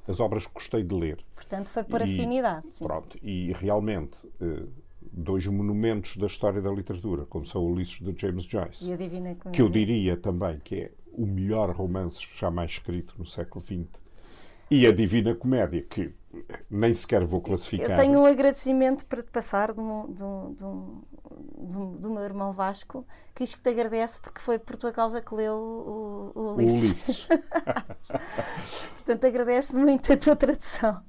[0.08, 1.24] as obras que gostei de ler.
[1.34, 2.66] Portanto, foi por E- afinidade.
[2.70, 2.84] Sim.
[2.86, 4.64] Pronto, e realmente, eh,
[5.12, 9.34] dois monumentos da história da literatura, como são Ulisses de James Joyce, E a Divina
[9.34, 9.52] Comédia.
[9.52, 13.86] que eu diria também que é o melhor romance jamais escrito no século XX,
[14.70, 16.12] e a Divina Comédia, que
[16.70, 17.90] nem sequer vou classificar.
[17.90, 20.54] Eu tenho um agradecimento para te passar do, meu- do
[22.24, 26.32] irmão Vasco, que diz que te agradece porque foi por tua causa que leu o,
[26.34, 26.90] o o Ulisses.
[26.90, 27.26] Ulisses.
[29.04, 31.00] Portanto, agradece muito a tua tradução.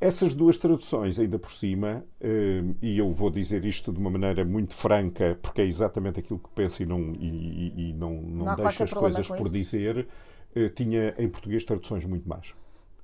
[0.00, 4.42] Essas duas traduções, ainda por cima, eh, e eu vou dizer isto de uma maneira
[4.46, 8.56] muito franca, porque é exatamente aquilo que penso e não, e, e- não, não, Não
[8.56, 9.50] deixo as coisas por isso.
[9.50, 10.08] dizer,
[10.54, 12.54] eh, tinha em português traduções muito más.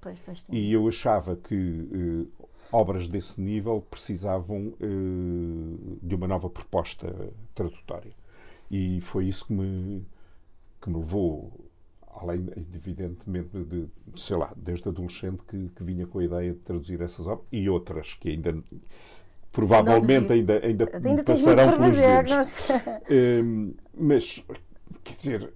[0.00, 0.18] Pois.
[0.50, 7.12] E eu achava que eh, obras desse nível precisavam eh, de uma nova proposta
[7.54, 8.12] tradutória.
[8.70, 10.04] E foi isso que me,
[10.80, 11.52] que me levou,
[12.20, 17.00] além, evidentemente, de, sei lá, desde adolescente que, que vinha com a ideia de traduzir
[17.00, 18.56] essas obras e outras que ainda,
[19.52, 22.24] provavelmente, ainda, ainda, Ainda passarão pelos fazer.
[22.24, 22.30] dedos.
[22.32, 22.54] nós-
[23.10, 24.44] Hum, mas,
[25.04, 25.52] quer dizer,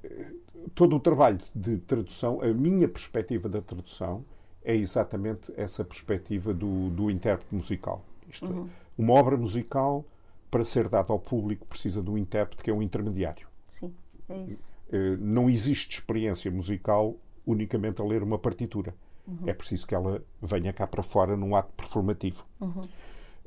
[0.75, 4.25] todo o trabalho de tradução, a minha perspectiva da tradução
[4.63, 8.05] é exatamente essa perspectiva do, do intérprete musical.
[8.29, 10.05] Isto é, uma obra musical,
[10.51, 13.47] para ser dada ao público, precisa de um intérprete que é um intermediário.
[13.69, 13.95] Sim,
[14.29, 14.73] é isso.
[14.89, 18.95] Uh, não existe experiência musical unicamente a ler uma partitura.
[19.27, 19.49] Uhum.
[19.49, 22.45] É preciso que ela venha cá para fora num ato performativo.
[22.61, 22.89] Uhum.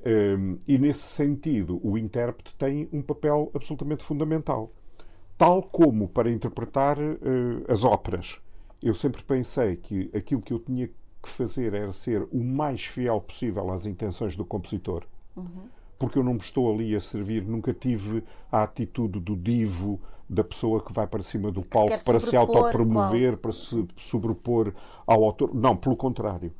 [0.06, 4.72] Um, e nesse sentido, o intérprete tem um papel absolutamente fundamental.
[5.44, 8.40] Tal como para interpretar uh, as óperas.
[8.82, 13.20] Eu sempre pensei que aquilo que eu tinha que fazer era ser o mais fiel
[13.20, 15.04] possível às intenções do compositor.
[15.36, 15.68] Uhum.
[16.00, 20.46] Porque eu não me estou ali a servir, nunca tive a atitude do divo, da
[20.46, 24.74] pessoa que vai para cima do palco para se autopromover, para se sobrepor
[25.06, 25.54] ao autor.
[25.54, 26.54] Não, pelo contrário.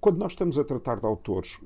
[0.00, 1.60] Quando nós estamos a tratar de autores,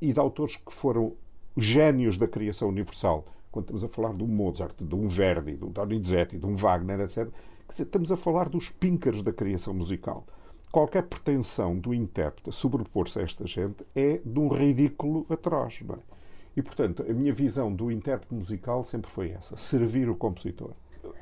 [0.00, 1.14] e de autores que foram
[1.56, 5.64] génios da criação universal, quando estamos a falar de um Mozart, de um Verdi, de
[5.64, 7.28] um Donizetti, de um Wagner, etc.,
[7.68, 10.26] dizer, estamos a falar dos píncaros da criação musical.
[10.72, 15.82] Qualquer pretensão do intérprete a sobrepor-se a esta gente é de um ridículo atroz.
[15.82, 15.98] Não é?
[16.56, 20.72] E, portanto, a minha visão do intérprete musical sempre foi essa: servir o compositor.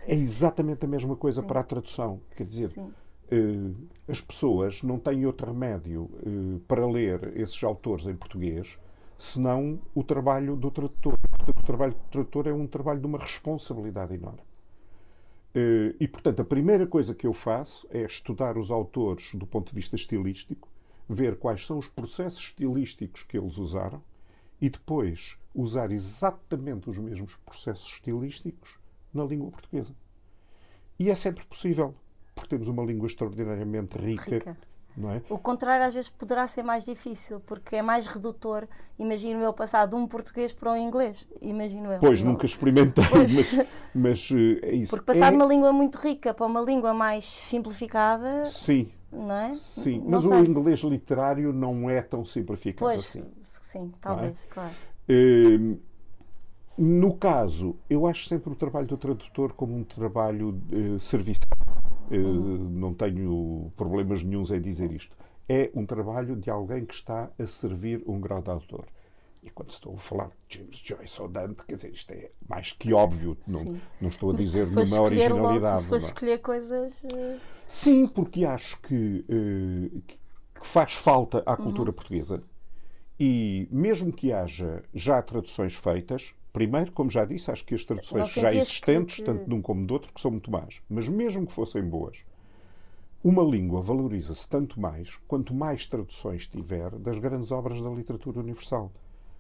[0.07, 1.47] É exatamente a mesma coisa Sim.
[1.47, 2.19] para a tradução.
[2.35, 2.71] Quer dizer.
[2.79, 3.75] Uh,
[4.07, 8.79] as pessoas não têm outro remédio uh, para ler esses autores em português
[9.23, 11.15] senão o trabalho do tradutor.
[11.63, 14.41] O trabalho do tradutor é um trabalho de uma responsabilidade enorme.
[15.55, 19.69] Uh, e, portanto, a primeira coisa que eu faço é estudar os autores do ponto
[19.69, 20.69] de vista estilístico,
[21.09, 24.03] ver quais são os processos estilísticos que eles usaram
[24.61, 28.79] e depois usar exatamente os mesmos processos estilísticos
[29.15, 29.95] na língua portuguesa.
[30.99, 31.95] E é sempre possível
[32.35, 34.31] porque temos uma língua extraordinariamente rica.
[34.31, 34.59] rica.
[34.97, 35.23] Não é?
[35.29, 38.69] O contrário às vezes poderá ser mais difícil, porque é mais redutor.
[38.99, 41.27] Imagino eu passar de um português para um inglês.
[41.41, 42.01] Imagino eu.
[42.01, 44.91] Pois, nunca experimentei, mas, mas eh, é isso.
[44.91, 45.31] Porque passar é...
[45.31, 48.47] de uma língua muito rica para uma língua mais simplificada.
[48.47, 48.91] Sim.
[49.11, 49.57] Não é?
[49.61, 50.41] Sim, não mas sei.
[50.41, 53.25] o inglês literário não é tão simplificado pois, assim.
[53.43, 54.55] Sim, talvez, é?
[54.55, 54.73] claro.
[55.09, 55.79] Uh,
[56.79, 61.43] no caso, eu acho sempre o trabalho do tradutor como um trabalho uh, serviçal.
[62.17, 62.71] Uhum.
[62.71, 65.17] Não tenho problemas nenhums em dizer isto.
[65.49, 68.87] É um trabalho de alguém que está a servir um grau de autor.
[69.43, 72.73] E quando estou a falar de James Joyce ou Dante, quer dizer, isto é mais
[72.73, 75.83] que óbvio, não, não estou a dizer nenhuma originalidade.
[75.85, 77.03] Logo, escolher coisas.
[77.03, 77.41] Uh...
[77.67, 81.95] Sim, porque acho que, uh, que faz falta à cultura uhum.
[81.95, 82.43] portuguesa
[83.19, 88.33] e mesmo que haja já traduções feitas, Primeiro, como já disse, acho que as traduções
[88.33, 89.23] já existentes, que...
[89.23, 90.83] tanto de um como do outro, que são muito más.
[90.89, 92.19] Mas mesmo que fossem boas,
[93.25, 98.93] uma língua valoriza-se tanto mais quanto mais traduções tiver das grandes obras da literatura universal.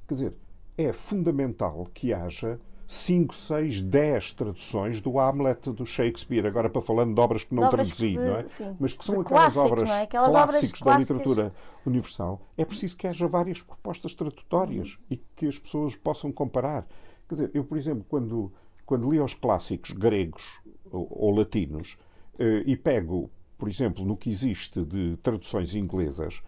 [0.08, 0.36] Quer dizer,
[0.78, 2.58] é fundamental que haja
[2.92, 7.62] 5, 6, 10 traduções do Hamlet do Shakespeare, agora para falando de obras que não
[7.62, 8.46] obras traduzi, não é?
[8.46, 8.76] Sim.
[8.78, 10.02] Mas que são aquelas obras é?
[10.02, 11.54] aquelas clássicos obras da literatura
[11.86, 12.42] universal.
[12.54, 14.98] É preciso que haja várias propostas tradutórias uhum.
[15.12, 16.86] e que as pessoas possam comparar.
[17.26, 18.52] Quer dizer, eu, por exemplo, quando,
[18.84, 21.96] quando li os clássicos gregos ou, ou latinos
[22.38, 26.42] eh, e pego, por exemplo, no que existe de traduções inglesas,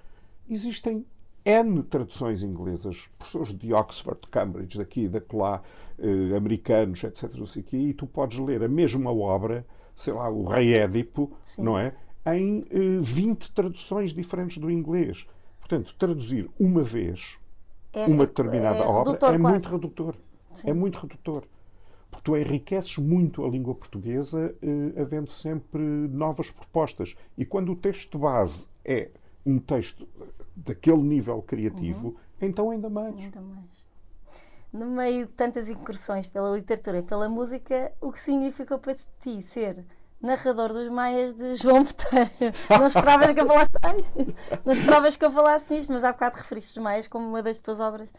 [0.47, 1.07] existem
[1.45, 5.63] N traduções inglesas, professores de Oxford, Cambridge, daqui, da lá,
[5.99, 7.35] eh, americanos, etc.
[7.35, 11.37] Não sei quê, e tu podes ler a mesma obra, sei lá, o Rei Édipo,
[11.43, 11.63] Sim.
[11.63, 11.95] não é?
[12.27, 15.27] Em eh, 20 traduções diferentes do inglês.
[15.61, 17.39] Portanto, traduzir uma vez
[17.93, 19.39] é, uma determinada é obra é quase.
[19.39, 20.15] muito redutor.
[20.53, 20.71] Sim.
[20.71, 21.45] É muito redutor.
[22.11, 27.15] Porque tu enriqueces muito a língua portuguesa, eh, havendo sempre novas propostas.
[27.37, 29.11] E quando o texto base é
[29.45, 30.09] um texto
[30.57, 32.17] daquele nível criativo, uhum.
[32.41, 33.17] então ainda mais.
[33.17, 33.85] Ainda mais.
[34.73, 39.43] No meio de tantas incursões pela literatura e pela música, o que significou para ti
[39.43, 39.85] ser
[40.21, 42.31] narrador dos Maias de João Botelho?
[42.71, 44.05] Não esperavas que eu falasse, ai,
[44.65, 47.59] não esperavas que eu falasse nisto, mas há bocado referiste os Maias como uma das
[47.59, 48.11] tuas obras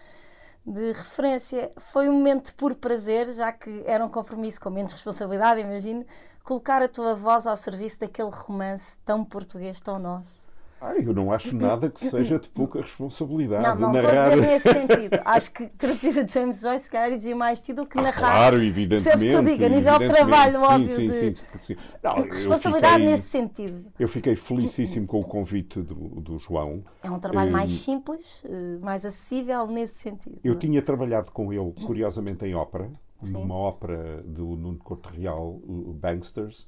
[0.65, 1.71] de referência.
[1.77, 6.05] Foi um momento puro prazer, já que era um compromisso com menos responsabilidade, imagino,
[6.43, 10.47] colocar a tua voz ao serviço daquele romance tão português, tão nosso.
[10.79, 13.63] Ah, eu não acho nada que seja de pouca responsabilidade.
[13.63, 14.09] Não, não narrar...
[14.09, 15.21] estou a dizer nesse sentido.
[15.25, 18.31] Acho que traduzir a James Joyce, se calhar, mais tido do que ah, narrar.
[18.31, 19.19] Claro, evidentemente.
[19.19, 20.95] Se que eu digo, a nível de trabalho, sim, óbvio.
[20.95, 21.13] Sim, de...
[21.13, 23.85] sim, sim, não, responsabilidade fiquei, nesse sentido.
[23.97, 26.83] Eu fiquei felicíssimo com o convite do, do João.
[27.01, 30.39] É um trabalho mais hum, simples, eh, mais acessível nesse sentido.
[30.43, 30.57] Eu é?
[30.57, 32.89] tinha trabalhado com ele, curiosamente, em ópera,
[33.21, 33.33] sim.
[33.33, 36.67] numa ópera do Nuno Corte Real, o Banksters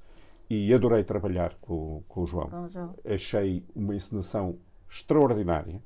[0.50, 2.50] e adorei trabalhar com, com, o João.
[2.50, 2.96] com o João.
[3.06, 4.58] Achei uma encenação
[4.90, 5.82] extraordinária.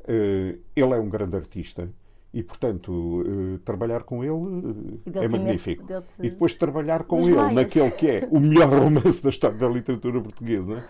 [0.00, 1.88] Uh, ele é um grande artista
[2.34, 5.84] e, portanto, uh, trabalhar com ele uh, é magnífico.
[6.18, 7.54] E depois trabalhar com ele maias.
[7.54, 10.84] naquele que é o melhor romance da história da literatura portuguesa.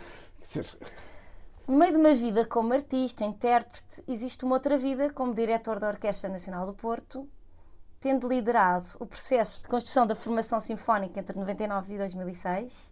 [1.69, 5.89] No meio de uma vida como artista, intérprete, existe uma outra vida como diretor da
[5.89, 7.29] Orquestra Nacional do Porto
[8.03, 12.92] tendo liderado o processo de construção da formação sinfónica entre 99 e 2006.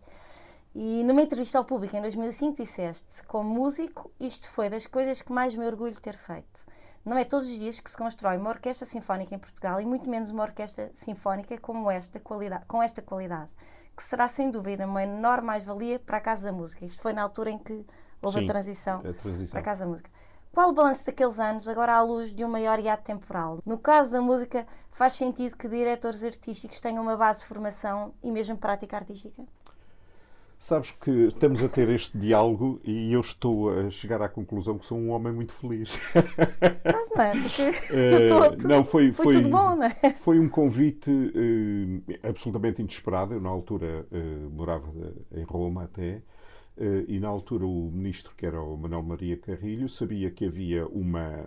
[0.75, 5.33] E numa entrevista ao público em 2005 disseste: Como músico, isto foi das coisas que
[5.33, 6.65] mais me orgulho de ter feito.
[7.05, 10.09] Não é todos os dias que se constrói uma orquestra sinfónica em Portugal e muito
[10.09, 13.51] menos uma orquestra sinfónica como esta com esta qualidade,
[13.97, 16.85] que será sem dúvida uma enorme mais-valia para a Casa da Música.
[16.85, 17.85] Isto foi na altura em que
[18.23, 19.47] houve Sim, a, transição a transição.
[19.51, 20.11] para a Casa da Música.
[20.53, 23.59] Qual o balanço daqueles anos, agora à luz de um maior hiato temporal?
[23.65, 28.31] No caso da música, faz sentido que diretores artísticos tenham uma base de formação e
[28.31, 29.43] mesmo prática artística?
[30.63, 34.85] Sabes que estamos a ter este diálogo e eu estou a chegar à conclusão que
[34.85, 35.99] sou um homem muito feliz.
[36.85, 37.33] Mas não é?
[37.33, 37.63] Porque
[37.97, 39.91] Eh, todo- não, foi, foi tudo bom, não é?
[40.19, 43.33] Foi um convite eh, absolutamente inesperado.
[43.33, 44.93] Eu, na altura, eh, morava
[45.33, 46.21] em Roma até,
[46.77, 50.87] eh, e na altura o ministro, que era o Manuel Maria Carrilho, sabia que havia
[50.89, 51.43] uma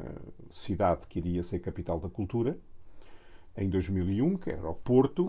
[0.50, 2.58] cidade que iria ser capital da cultura,
[3.56, 5.28] em 2001, que era o Porto,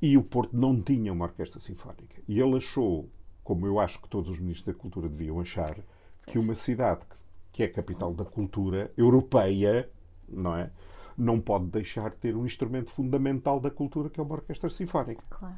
[0.00, 2.20] e o Porto não tinha uma orquestra sinfónica.
[2.26, 3.08] E ele achou,
[3.44, 5.76] como eu acho que todos os ministros da cultura deviam achar,
[6.26, 7.02] que uma cidade
[7.52, 9.88] que é capital da cultura europeia,
[10.28, 10.70] não é?
[11.16, 15.22] Não pode deixar de ter um instrumento fundamental da cultura, que é uma orquestra sinfónica.
[15.28, 15.54] Claro.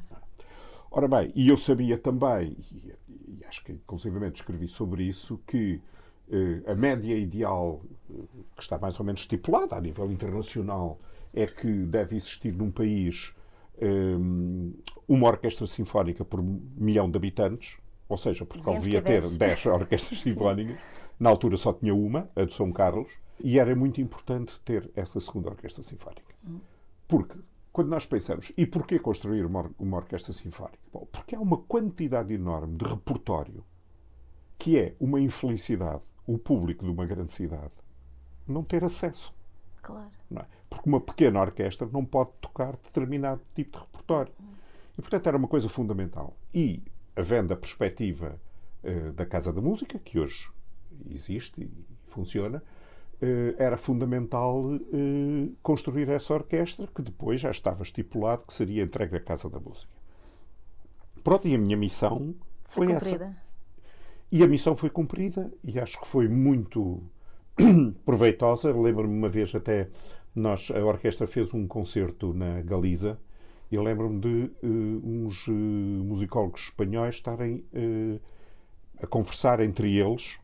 [0.91, 5.81] Ora bem, e eu sabia também, e, e acho que inclusivamente escrevi sobre isso, que
[6.29, 8.13] eh, a média ideal, eh,
[8.55, 10.99] que está mais ou menos estipulada a nível internacional,
[11.35, 13.35] é que deve existir num país
[13.77, 14.15] eh,
[15.07, 19.37] uma orquestra sinfónica por milhão de habitantes, ou seja, Portugal devia ter 10.
[19.37, 20.79] 10 orquestras sinfónicas.
[21.19, 23.11] Na altura só tinha uma, a de São Carlos,
[23.43, 26.33] e era muito importante ter essa segunda orquestra sinfónica.
[27.07, 27.37] Porque,
[27.71, 30.79] quando nós pensamos, e porquê construir uma, or- uma orquestra sinfónica?
[30.91, 33.63] Bom, porque há uma quantidade enorme de repertório
[34.57, 37.71] que é uma infelicidade o público de uma grande cidade
[38.47, 39.33] não ter acesso.
[39.85, 40.09] Claro.
[40.37, 40.45] é?
[40.67, 44.33] Porque uma pequena orquestra não pode tocar determinado tipo de repertório.
[44.97, 46.35] E, portanto, era uma coisa fundamental.
[46.53, 46.81] E,
[47.15, 48.39] havendo a perspectiva
[48.83, 50.49] eh, da Casa da Música, que hoje
[51.11, 52.63] existe e funciona,
[53.21, 59.17] eh, era fundamental eh, construir essa orquestra, que depois já estava estipulado que seria entregue
[59.17, 59.93] à Casa da Música.
[61.23, 63.05] Pronto, e a minha missão Foi, foi, essa.
[63.05, 63.37] cumprida.
[64.31, 67.03] E a missão foi cumprida e acho que foi muito
[68.05, 68.71] proveitosa.
[68.71, 69.89] Lembro-me uma vez até
[70.35, 73.17] nós a orquestra fez um concerto na Galiza
[73.71, 78.19] e lembro-me de eh, uns eh, musicólogos espanhóis estarem eh,
[79.01, 80.37] a conversar entre eles.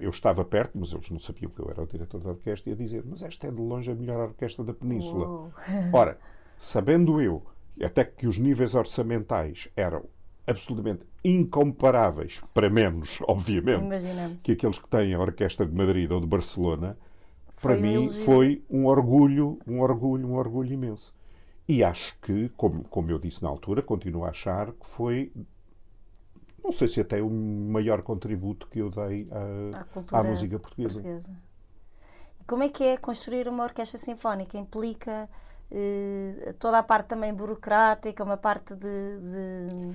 [0.00, 2.72] Eu estava perto, mas eles não sabiam que eu era o diretor da orquestra e
[2.72, 5.26] a dizer: Mas esta é de longe a melhor orquestra da Península.
[5.26, 5.52] Uou.
[5.92, 6.18] Ora,
[6.58, 7.42] sabendo eu
[7.82, 10.04] até que os níveis orçamentais eram
[10.46, 14.38] absolutamente incomparáveis, para menos, obviamente, Imaginamos.
[14.42, 16.96] que aqueles que têm a Orquestra de Madrid ou de Barcelona,
[17.56, 21.14] Foi para um mim foi um orgulho, um orgulho, um orgulho imenso.
[21.68, 25.32] E acho que, como, como eu disse na altura, continuo a achar que foi,
[26.62, 29.28] não sei se até o maior contributo que eu dei
[30.12, 30.94] À à, música portuguesa.
[31.02, 31.30] portuguesa.
[32.46, 34.56] Como é que é construir uma orquestra sinfónica?
[34.56, 35.28] Implica
[35.70, 38.80] eh, toda a parte também burocrática, uma parte de.
[39.20, 39.92] de-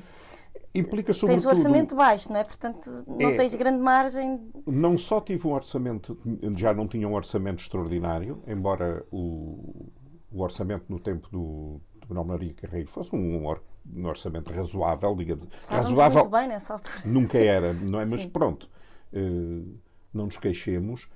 [0.74, 1.46] Implica Tens sobretudo...
[1.48, 2.44] o orçamento baixo, não é?
[2.46, 3.36] Portanto, não É.
[3.36, 4.40] tens grande margem.
[4.66, 6.18] Não só tive um orçamento,
[6.56, 9.90] já não tinha um orçamento extraordinário, embora o,
[10.32, 13.62] o orçamento no tempo do, Manuel Maria Carreiro fosse um, or-
[13.94, 15.46] um orçamento razoável, digamos.
[15.54, 16.96] Estávamos razoável muito bem nessa altura.
[17.06, 18.06] nunca era, não é?
[18.08, 18.70] Mas pronto,
[19.12, 19.20] eh,
[20.14, 21.10] não nos queixemos.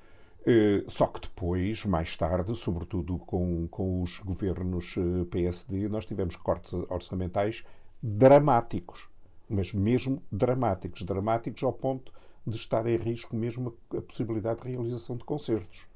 [0.46, 6.36] Eh, só que depois, mais tarde, sobretudo com, com os governos eh, PSD, nós tivemos
[6.36, 7.64] cortes orçamentais
[8.02, 9.10] dramáticos,
[9.50, 12.14] mas mesmo dramáticos, dramáticos ao ponto
[12.46, 15.88] de estar em risco mesmo a, possibilidade de realização de concertos.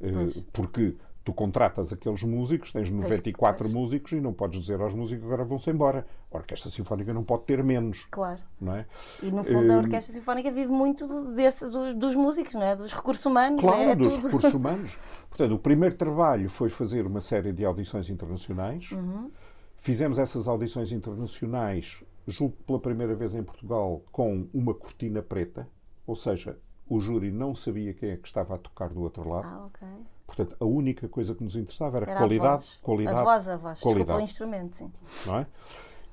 [0.00, 0.40] Eh, Pois.
[0.50, 3.72] porque tu contratas aqueles músicos, tens 94 pois.
[3.74, 6.06] músicos e não podes dizer aos músicos que agora vão-se embora.
[6.30, 8.42] A Orquestra Sinfónica não pode ter menos, Claro.
[8.60, 8.86] não é?
[9.22, 9.78] E no fundo a Hum.
[9.78, 12.76] Orquestra Sinfónica vive muito desse, dos, dos músicos, não é?
[12.76, 13.60] Dos recursos humanos.
[13.62, 14.26] Claro, é, é dos tudo.
[14.26, 14.96] recursos humanos.
[15.30, 18.90] Portanto, o primeiro trabalho foi fazer uma série de audições internacionais.
[18.92, 19.30] Uhum.
[19.78, 25.66] Fizemos essas audições internacionais, julgo pela primeira vez em Portugal, com uma cortina preta,
[26.06, 26.58] ou seja,
[26.88, 29.46] o júri não sabia quem é que estava a tocar do outro lado.
[29.46, 29.88] Ah, ok.
[30.34, 32.78] Portanto, a única coisa que nos interessava era, Era qualidade, a voz.
[32.82, 33.74] qualidade, A voz, a voz.
[33.74, 34.18] Desculpa, qualidade.
[34.18, 34.92] o instrumento, sim.
[35.26, 35.46] não é?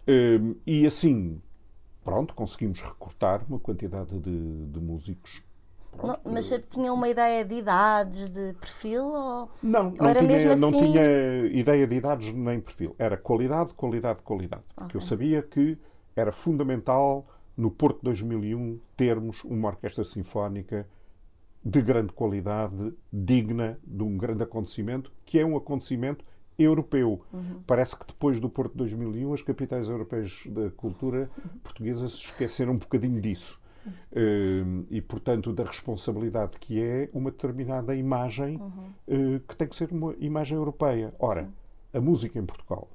[0.08, 1.42] Hum, e assim,
[2.04, 5.44] pronto, conseguimos recrutar uma quantidade de, de músicos.
[5.92, 9.04] Pronto, Não, mas tinha uma ideia de idades, de perfil?
[9.06, 9.50] Ou...
[9.62, 10.92] Não, Ou não, era tinha, mesmo não assim?
[10.92, 11.04] tinha
[11.48, 12.96] ideia de idades nem perfil.
[12.98, 14.64] Era qualidade, qualidade, qualidade.
[14.76, 15.78] Porque eu sabia que
[16.16, 17.26] era fundamental
[17.58, 20.88] no Porto 2001 termos uma orquestra sinfónica
[21.64, 26.26] de grande qualidade, digna de um grande acontecimento, que é um acontecimento
[26.58, 27.22] europeu.
[27.32, 27.62] Uhum.
[27.66, 31.30] Parece que depois do Porto 2001 as capitais europeias da cultura
[31.64, 33.60] portuguesa se esqueceram um bocadinho disso.
[34.12, 39.36] Uh, e, portanto, da responsabilidade que é uma determinada imagem uhum.
[39.36, 41.14] uh, que tem que ser uma imagem europeia.
[41.18, 41.98] Ora, Sim.
[41.98, 42.88] a música em Portugal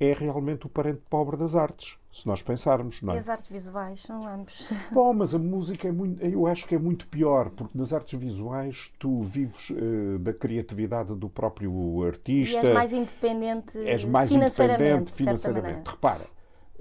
[0.00, 3.02] é realmente o parente pobre das artes, se nós pensarmos.
[3.02, 3.16] Não é?
[3.16, 4.72] E as artes visuais são ambos.
[4.90, 8.18] Bom, mas a música é muito, eu acho que é muito pior, porque nas artes
[8.18, 12.62] visuais tu vives uh, da criatividade do próprio artista.
[12.62, 14.84] E és mais independente és mais financeiramente.
[14.84, 15.90] Independente financeiramente.
[15.90, 16.24] Repara,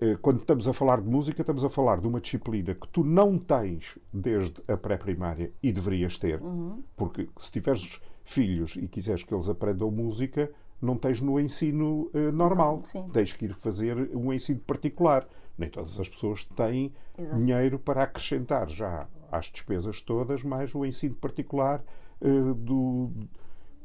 [0.02, 3.04] uh, quando estamos a falar de música, estamos a falar de uma disciplina que tu
[3.04, 6.82] não tens desde a pré-primária e deverias ter, uhum.
[6.96, 10.50] porque se tiveres filhos e quiseres que eles aprendam música,
[10.82, 12.82] não tens no ensino uh, normal.
[12.84, 13.08] Sim.
[13.12, 15.28] Tens que ir fazer um ensino particular.
[15.58, 17.40] Nem todas as pessoas têm Exato.
[17.40, 21.84] dinheiro para acrescentar já às despesas todas, mais o ensino particular
[22.22, 23.12] uh, do,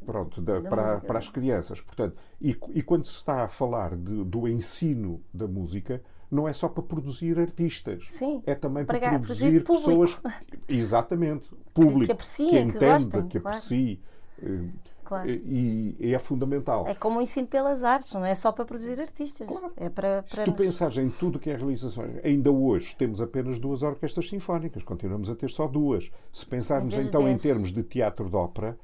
[0.05, 1.81] pronto, da, da para, para, as crianças.
[1.81, 6.53] Portanto, e, e, quando se está a falar de, do ensino da música, não é
[6.53, 8.05] só para produzir artistas.
[8.09, 10.19] Sim, é também para, para produzir, produzir pessoas.
[10.69, 11.49] Exatamente.
[11.73, 12.05] Público.
[12.05, 13.57] Que, que aprecie, que, entenda, que, gostem, que claro.
[13.57, 14.01] aprecie.
[14.43, 14.71] Uh,
[15.15, 15.31] Claro.
[15.31, 16.87] E, e, é fundamental.
[16.89, 19.47] É como o ensino pelas artes, não é só para produzir artistas.
[19.47, 19.73] Claro.
[19.77, 20.61] É para, para Se tu nos...
[20.61, 25.35] pensares em tudo que é realização, ainda hoje temos apenas duas orquestras sinfónicas, continuamos a
[25.35, 26.11] ter só duas.
[26.33, 28.79] Se pensarmos então em termos de teatro de ópera,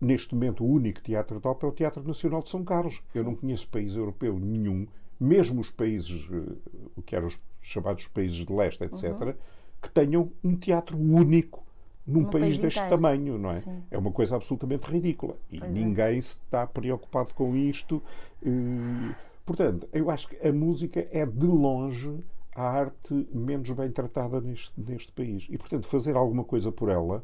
[0.00, 3.02] neste momento o único teatro de ópera é o Teatro Nacional de São Carlos.
[3.08, 3.18] Sim.
[3.18, 4.86] Eu não conheço país europeu nenhum,
[5.18, 6.56] mesmo os países, eh,
[6.96, 9.34] o que eram os chamados países de leste, etc., uhum.
[9.82, 11.67] que tenham um teatro único
[12.08, 12.96] num país, país, deste inteiro.
[12.96, 13.56] tamanho, não é?
[13.56, 13.82] Sim.
[13.90, 15.36] É uma coisa absolutamente ridícula.
[15.50, 15.74] E pois é.
[15.74, 16.18] ninguém é.
[16.18, 18.02] está preocupado com isto.
[19.44, 24.72] portanto, eu acho que a música é de longe a arte menos bem tratada neste,
[24.76, 25.46] neste país.
[25.50, 27.22] E, portanto, fazer alguma coisa por ela,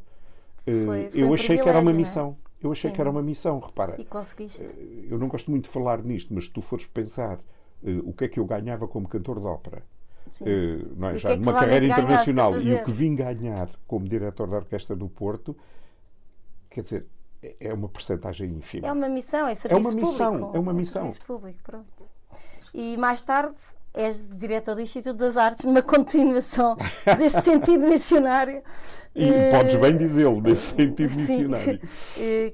[0.64, 1.94] foi, foi eu um achei que era uma é?
[1.94, 2.36] missão.
[2.62, 2.94] Eu achei Sim.
[2.94, 4.00] que era uma missão, repara.
[4.00, 4.64] E conseguiste.
[5.10, 7.40] Eu não gosto muito de falar nisto, mas se tu fores pensar
[8.04, 9.93] o que é que eu ganhava como cantor de ópera uh,
[10.96, 11.18] não é?
[11.18, 15.08] já é numa carreira internacional e o que vim ganhar como diretor da Orquestra do
[15.08, 15.56] Porto,
[16.70, 17.06] quer dizer,
[17.42, 18.88] é, é uma percentagem ínfima.
[18.88, 21.02] É uma missão, é serviço É uma missão, público, é uma missão.
[21.02, 22.10] É serviço público, pronto.
[22.72, 23.56] E mais tarde
[23.92, 26.76] és diretor do Instituto das Artes, numa continuação
[27.16, 28.62] desse sentido missionário.
[29.14, 31.80] E uh, podes bem dizê-lo, desse sentido sim, missionário.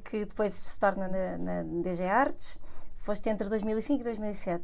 [0.05, 2.59] que depois se torna na, na DG Artes.
[2.99, 4.63] Foste entre 2005 e 2007.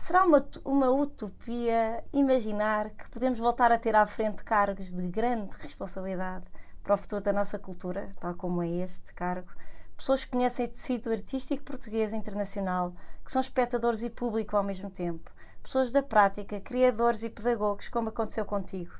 [0.00, 5.50] Será uma, uma utopia imaginar que podemos voltar a ter à frente cargos de grande
[5.58, 6.46] responsabilidade
[6.82, 9.52] para o futuro da nossa cultura, tal como é este cargo?
[9.94, 14.62] Pessoas que conhecem o tecido artístico português e internacional, que são espectadores e público ao
[14.62, 15.30] mesmo tempo.
[15.62, 18.94] Pessoas da prática, criadores e pedagogos, como aconteceu contigo.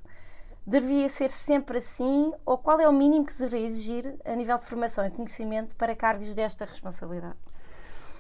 [0.67, 2.31] Devia ser sempre assim?
[2.45, 5.75] Ou qual é o mínimo que se deveria exigir a nível de formação e conhecimento
[5.77, 7.39] para cargos desta responsabilidade?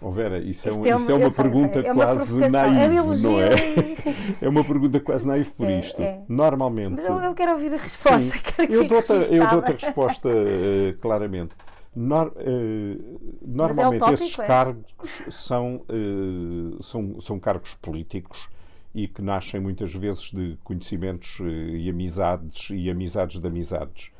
[0.02, 2.82] Oh Vera, isso é, um, é, uma, isso é uma pergunta é uma quase naiva,
[2.82, 2.88] é
[3.22, 3.50] não é?
[4.40, 6.00] é uma pergunta quase naiva por é, isto.
[6.00, 6.22] É.
[6.26, 6.92] Normalmente.
[6.96, 8.38] Mas eu, eu, quero ouvir a resposta.
[8.68, 11.54] eu dou-te dou a resposta uh, claramente.
[11.94, 14.86] Nor, uh, normalmente utópico, esses cargos
[15.30, 18.48] são, uh, são, são cargos políticos
[18.94, 24.10] e que nascem muitas vezes de conhecimentos e amizades e amizades de amizades.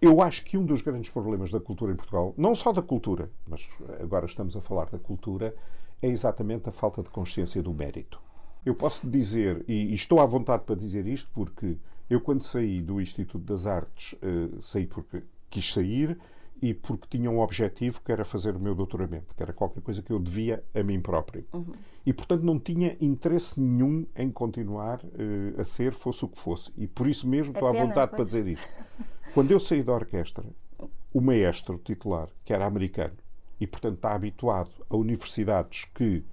[0.00, 3.30] Eu acho que um dos grandes problemas da cultura em Portugal, não só da cultura,
[3.46, 3.68] mas
[4.00, 5.54] agora estamos a falar da cultura,
[6.00, 8.18] é exatamente a falta de consciência do mérito.
[8.64, 11.76] Eu posso dizer, e, estou à vontade para dizer isto, porque
[12.08, 16.18] eu, quando saí do Instituto das Artes, uh, saí porque quis sair
[16.62, 20.02] e porque tinha um objetivo que era fazer o meu doutoramento, que era qualquer coisa
[20.02, 21.44] que eu devia a mim próprio.
[21.52, 21.72] Uhum.
[22.04, 26.70] E, portanto, não tinha interesse nenhum em continuar uh, a ser, fosse o que fosse.
[26.76, 28.16] E por isso mesmo é estou pena, à vontade pois.
[28.16, 28.86] para dizer isto.
[29.32, 30.44] Quando eu saí da orquestra,
[31.12, 33.16] o maestro titular, que era americano,
[33.60, 36.24] e portanto está habituado a universidades que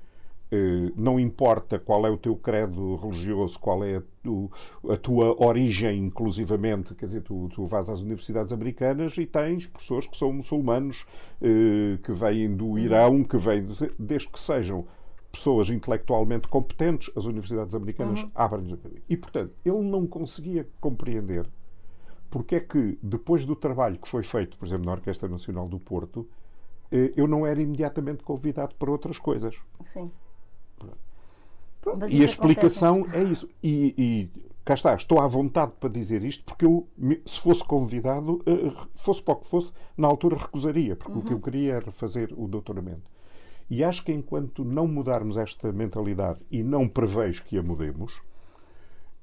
[0.95, 4.49] não importa qual é o teu credo religioso, qual é a, tu,
[4.89, 10.07] a tua origem, inclusivamente, quer dizer, tu, tu vais às universidades americanas e tens professores
[10.07, 11.05] que são muçulmanos,
[11.41, 13.67] eh, que vêm do Irão, que vêm,
[13.99, 14.85] desde que sejam
[15.31, 18.31] pessoas intelectualmente competentes, as universidades americanas uhum.
[18.33, 19.01] abrem-nos a cabeça.
[19.09, 21.45] E, portanto, ele não conseguia compreender
[22.29, 25.79] porque é que, depois do trabalho que foi feito, por exemplo, na Orquestra Nacional do
[25.79, 26.27] Porto,
[26.91, 29.55] eh, eu não era imediatamente convidado para outras coisas.
[29.81, 30.11] Sim.
[32.09, 33.17] E a explicação acontece.
[33.17, 33.49] é isso.
[33.63, 36.85] E, e, cá está, estou à vontade para dizer isto, porque eu,
[37.25, 41.19] se fosse convidado, eh, fosse para o que fosse, na altura recusaria, porque uhum.
[41.19, 41.41] o que eu uhum.
[41.41, 43.09] queria era fazer o doutoramento.
[43.69, 48.21] E acho que enquanto não mudarmos esta mentalidade e não prevejo que a mudemos,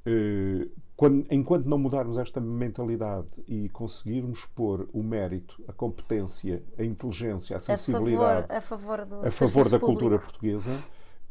[0.06, 6.84] eh, quando, enquanto não mudarmos esta mentalidade e conseguirmos pôr o mérito, a competência, a
[6.84, 9.86] inteligência, a sensibilidade a favor, a favor, a favor da público.
[9.86, 10.84] cultura portuguesa,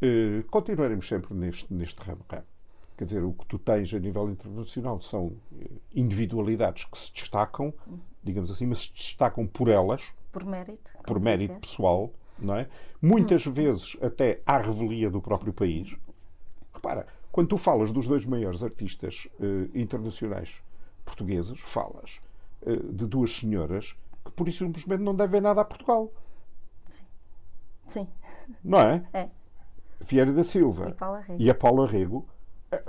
[0.03, 2.25] eh, continuaremos sempre neste, neste ramo.
[2.27, 7.73] Quer dizer, o que tu tens a nível internacional são eh, individualidades que se destacam,
[8.21, 12.67] digamos assim, mas se destacam por elas, por mérito, por mérito pessoal, não é?
[13.01, 15.95] Muitas vezes até à revelia do próprio país.
[16.73, 20.61] Repara, quando tu falas dos dois maiores artistas eh, internacionais
[21.05, 22.19] portugueses, falas
[22.65, 26.11] eh, de duas senhoras que por isso simplesmente não devem nada a Portugal.
[26.87, 27.05] Sim.
[27.87, 28.07] Sim.
[28.63, 29.03] Não é?
[29.13, 29.29] É.
[29.99, 31.41] Vieira da Silva E Paula Rego.
[31.43, 32.27] e a Paula Rego,
[32.71, 32.83] eh,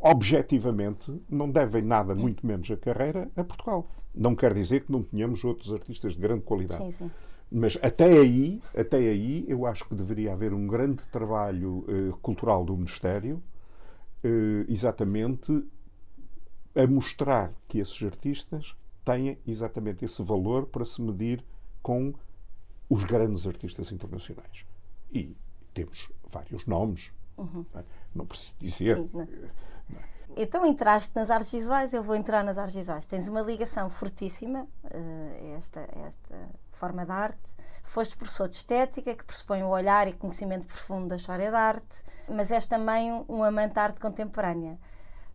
[0.00, 3.88] objetivamente, não devem nada, muito menos a carreira, a Portugal.
[4.14, 6.82] Não quer dizer que não tenhamos outros artistas de grande qualidade.
[6.84, 7.10] Sim, sim.
[7.50, 12.64] Mas até aí, até aí, eu acho que deveria haver um grande trabalho eh, cultural
[12.64, 13.42] do Ministério,
[14.24, 15.64] eh, exatamente
[16.74, 21.44] a mostrar que esses artistas têm exatamente esse valor para se medir
[21.82, 22.12] com
[22.88, 24.66] os grandes artistas internacionais.
[25.12, 25.34] E
[25.72, 27.84] temos vários nomes, não é?
[28.14, 28.96] não preciso dizer.
[28.96, 29.28] Sim, não.
[30.36, 33.06] Então entraste nas artes visuais, eu vou entrar nas artes visuais.
[33.06, 36.36] Tens uma ligação fortíssima uh, a esta, a esta
[36.72, 37.56] forma de arte.
[37.82, 42.02] Foste professor de estética, que pressupõe o olhar e conhecimento profundo da história da arte,
[42.28, 44.78] mas és também um amante da arte contemporânea.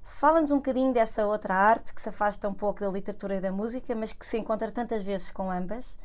[0.04, 3.52] Fala-nos um bocadinho dessa outra arte que se afasta um pouco da literatura e da
[3.52, 5.98] música, mas que se encontra tantas vezes com ambas.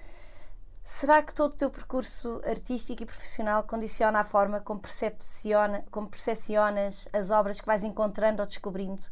[0.86, 6.08] Será que todo o teu percurso artístico e profissional condiciona a forma como, percepciona, como
[6.08, 9.02] percepcionas as obras que vais encontrando ou descobrindo?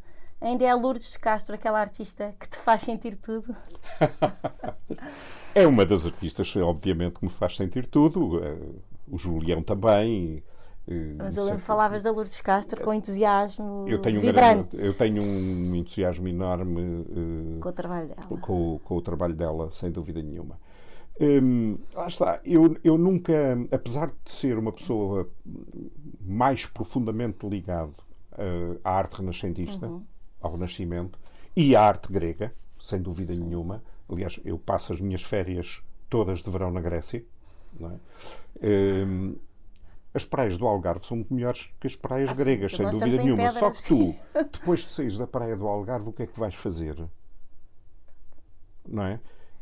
[0.40, 3.54] Ainda é a Lourdes de Castro aquela artista que te faz sentir tudo?
[5.54, 8.40] é uma das artistas, obviamente, que me faz sentir tudo.
[9.10, 10.44] O Julião também.
[11.18, 14.76] Mas eu lembro que falavas da Lourdes Castro com entusiasmo eu tenho vibrante.
[14.76, 18.26] Um grande, eu tenho um entusiasmo enorme uh, com o trabalho dela.
[18.40, 20.58] Com, com, o trabalho dela, sem dúvida nenhuma.
[21.20, 23.32] Hum, lá está, eu, eu nunca,
[23.70, 25.30] apesar de ser uma pessoa
[26.20, 27.94] mais profundamente ligado
[28.32, 30.04] uh, à arte renascentista, uhum.
[30.40, 31.18] ao Renascimento,
[31.56, 33.44] e à arte grega, sem dúvida Sim.
[33.44, 33.82] nenhuma.
[34.08, 37.24] Aliás, eu passo as minhas férias todas de verão na Grécia.
[37.80, 39.04] É?
[39.04, 39.36] Hum,
[40.12, 43.50] as praias do Algarve são muito melhores que as praias ah, gregas, sem dúvida nenhuma.
[43.52, 44.14] Só que tu,
[44.52, 46.96] depois de saís da praia do Algarve, o que é que vais fazer?
[48.86, 49.20] Não é?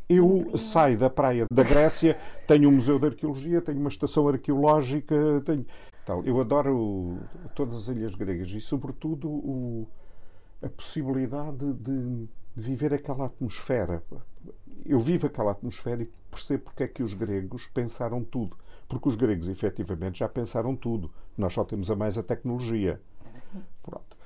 [0.08, 5.14] Eu saio da praia da Grécia, tenho um museu de arqueologia, tenho uma estação arqueológica,
[5.44, 5.66] tenho.
[6.04, 6.24] Tal.
[6.24, 7.18] Eu adoro
[7.54, 9.86] todas as ilhas gregas e, sobretudo, o,
[10.60, 14.02] a possibilidade de, de, viver aquela atmosfera.
[14.84, 18.56] Eu vivo aquela atmosfera e percebo porque é que os gregos pensaram tudo.
[18.88, 21.10] Porque os gregos, efetivamente, já pensaram tudo.
[21.38, 23.00] Nós só temos a mais a tecnologia.
[23.82, 24.16] Pronto.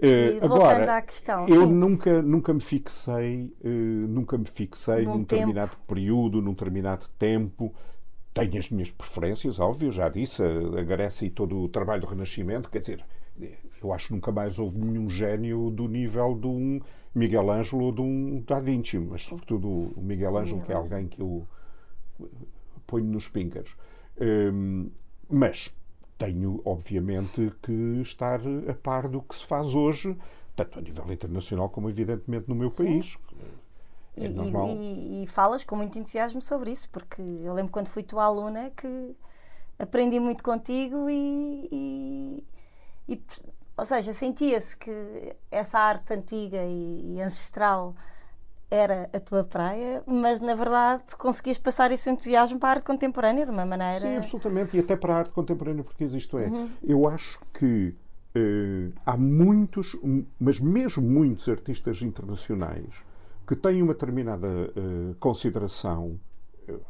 [0.00, 1.72] E agora, à questão, eu sim.
[1.72, 7.74] nunca, nunca me fixei, uh, nunca me fixei Num num determinado período, num determinado tempo.
[8.34, 12.06] Tenho as minhas preferências, óbvio, já disse, a, a Grécia e todo o trabalho do
[12.06, 13.02] Renascimento, quer dizer,
[13.82, 16.80] eu acho que nunca mais houve nenhum gênio do nível de um
[17.14, 19.66] Miguel Ângelo ou de um Da Vinci, mas sobretudo
[19.96, 21.46] o Miguel Ângelo, que é alguém que eu
[22.86, 23.74] ponho nos píncaros.
[24.20, 24.90] Um,
[25.30, 25.74] mas
[26.18, 30.16] tenho, obviamente, que estar a par do que se faz hoje,
[30.54, 32.84] tanto a nível internacional como, evidentemente, no meu Sim.
[32.84, 33.18] país.
[34.16, 34.68] É e, normal.
[34.68, 38.70] E, e, falas com muito entusiasmo sobre isso, porque eu lembro quando fui tua aluna
[38.70, 39.14] que
[39.78, 42.42] aprendi muito contigo e.
[43.08, 43.22] e,
[43.76, 47.94] ou seja, sentia-se que essa arte antiga e ancestral
[48.70, 53.44] era a tua praia, mas na verdade conseguias passar esse entusiasmo para a arte contemporânea
[53.44, 54.00] de uma maneira.
[54.00, 56.70] Sim, absolutamente, e até para a arte contemporânea, porque isto é, uhum.
[56.82, 57.94] eu acho que
[58.36, 59.96] uh, há muitos,
[60.38, 63.04] mas mesmo muitos artistas internacionais
[63.46, 66.18] que têm uma determinada uh, consideração,
[66.68, 66.80] uh,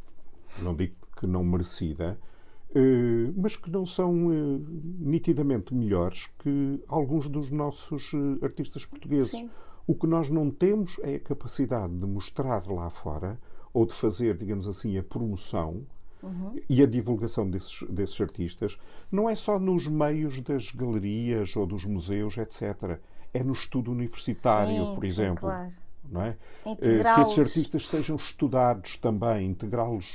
[0.62, 2.18] não digo que não merecida,
[3.34, 4.12] mas que não são
[4.98, 8.12] nitidamente melhores que alguns dos nossos
[8.42, 9.30] artistas portugueses.
[9.30, 9.48] Sim.
[9.86, 13.38] O que nós não temos é a capacidade de mostrar lá fora
[13.72, 15.86] ou de fazer, digamos assim, a promoção
[16.22, 16.58] uhum.
[16.68, 18.78] e a divulgação desses, desses artistas,
[19.12, 22.98] não é só nos meios das galerias ou dos museus, etc.
[23.32, 25.40] É no estudo universitário, sim, por sim, exemplo.
[25.40, 25.72] Claro.
[26.08, 26.36] Não é?
[26.62, 30.14] Que esses artistas sejam estudados também, integrá-los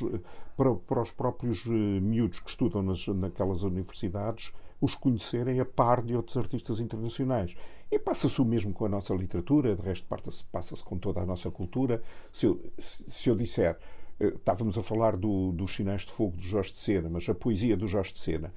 [0.56, 6.16] para, para, os próprios miúdos que estudam nas, naquelas universidades, os conhecerem a par de
[6.16, 7.56] outros artistas internacionais.
[7.92, 11.26] E passa-se o mesmo com a nossa literatura, de resto passa-se passa com toda a
[11.26, 12.02] nossa cultura.
[12.32, 13.78] Se eu, se eu disser,
[14.18, 17.76] estávamos a falar do, dos Sinais de Fogo de Jorge de Sena, mas a poesia
[17.76, 18.54] do Jorge de Sena,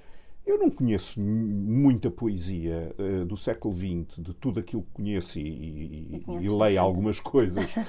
[0.46, 5.42] Eu não conheço muita poesia uh, do século XX, de tudo aquilo que conheço e,
[5.42, 7.80] e, e leio algumas coisas uh,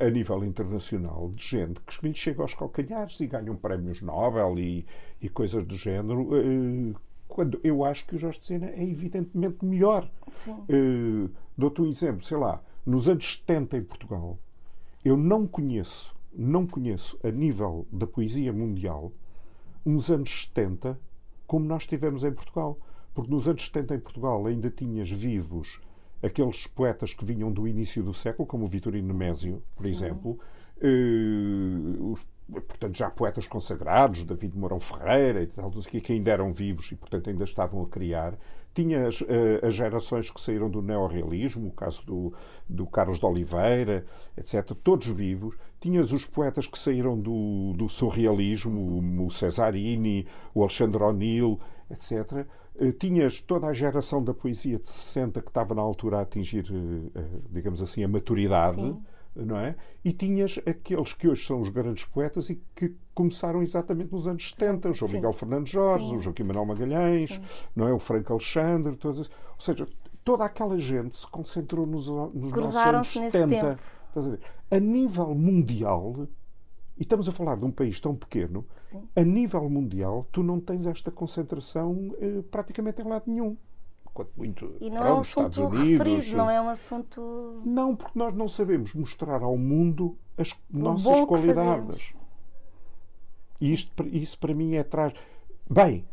[0.04, 4.86] a nível internacional, de gente que lhe chega aos calcanhares e ganham prémios Nobel e,
[5.20, 6.94] e coisas do género, uh,
[7.32, 10.06] quando eu acho que o Jorge de Sena é evidentemente melhor.
[10.30, 10.64] Sim.
[11.56, 14.38] Dou-te um exemplo, sei lá, nos anos 70 em Portugal,
[15.02, 19.12] eu não conheço, não conheço a nível da poesia mundial,
[19.84, 20.98] uns anos 70
[21.46, 22.78] como nós tivemos em Portugal.
[23.14, 25.80] Porque nos anos 70 em Portugal ainda tinhas vivos
[26.22, 29.90] aqueles poetas que vinham do início do século, como o Vitorino Nemésio, por Sim.
[29.90, 30.38] exemplo.
[30.78, 32.26] Uh, os,
[32.60, 37.30] portanto, já poetas consagrados, David Mourão Ferreira e tal, que ainda eram vivos e, portanto,
[37.30, 38.34] ainda estavam a criar.
[38.74, 42.32] Tinhas uh, as gerações que saíram do neorrealismo, o caso do,
[42.68, 45.56] do Carlos de Oliveira, etc., todos vivos.
[45.78, 52.46] Tinhas os poetas que saíram do, do surrealismo, o Cesarini, o Alexandre O'Neill, etc.
[52.74, 56.64] Uh, tinhas toda a geração da poesia de 60 que estava na altura a atingir,
[56.70, 57.12] uh,
[57.50, 58.76] digamos assim, a maturidade.
[58.76, 59.02] Sim
[59.34, 59.74] não é?
[60.04, 64.50] E tinhas aqueles que hoje são os grandes poetas e que começaram exatamente nos anos
[64.50, 65.16] 70, o João Sim.
[65.16, 66.16] Miguel Fernandes Jorge, Sim.
[66.16, 67.42] o Joaquim Manuel Magalhães, Sim.
[67.74, 67.92] não é?
[67.92, 69.88] O Franco Alexandre, todos, ou seja,
[70.24, 73.78] toda aquela gente se concentrou nos, nos nossos anos 70.
[74.70, 76.28] A, a nível mundial,
[76.98, 78.66] e estamos a falar de um país tão pequeno,
[79.16, 83.56] a nível mundial, tu não tens esta concentração eh, praticamente em lado nenhum
[84.12, 84.76] quanto muito.
[84.80, 87.62] E não é um assunto Unidos, referido, não é um assunto.
[87.64, 92.14] Não, porque nós não sabemos mostrar ao mundo as nossas qualidades.
[93.60, 95.14] E isto, isso para mim é atrás.
[95.70, 96.06] Bem,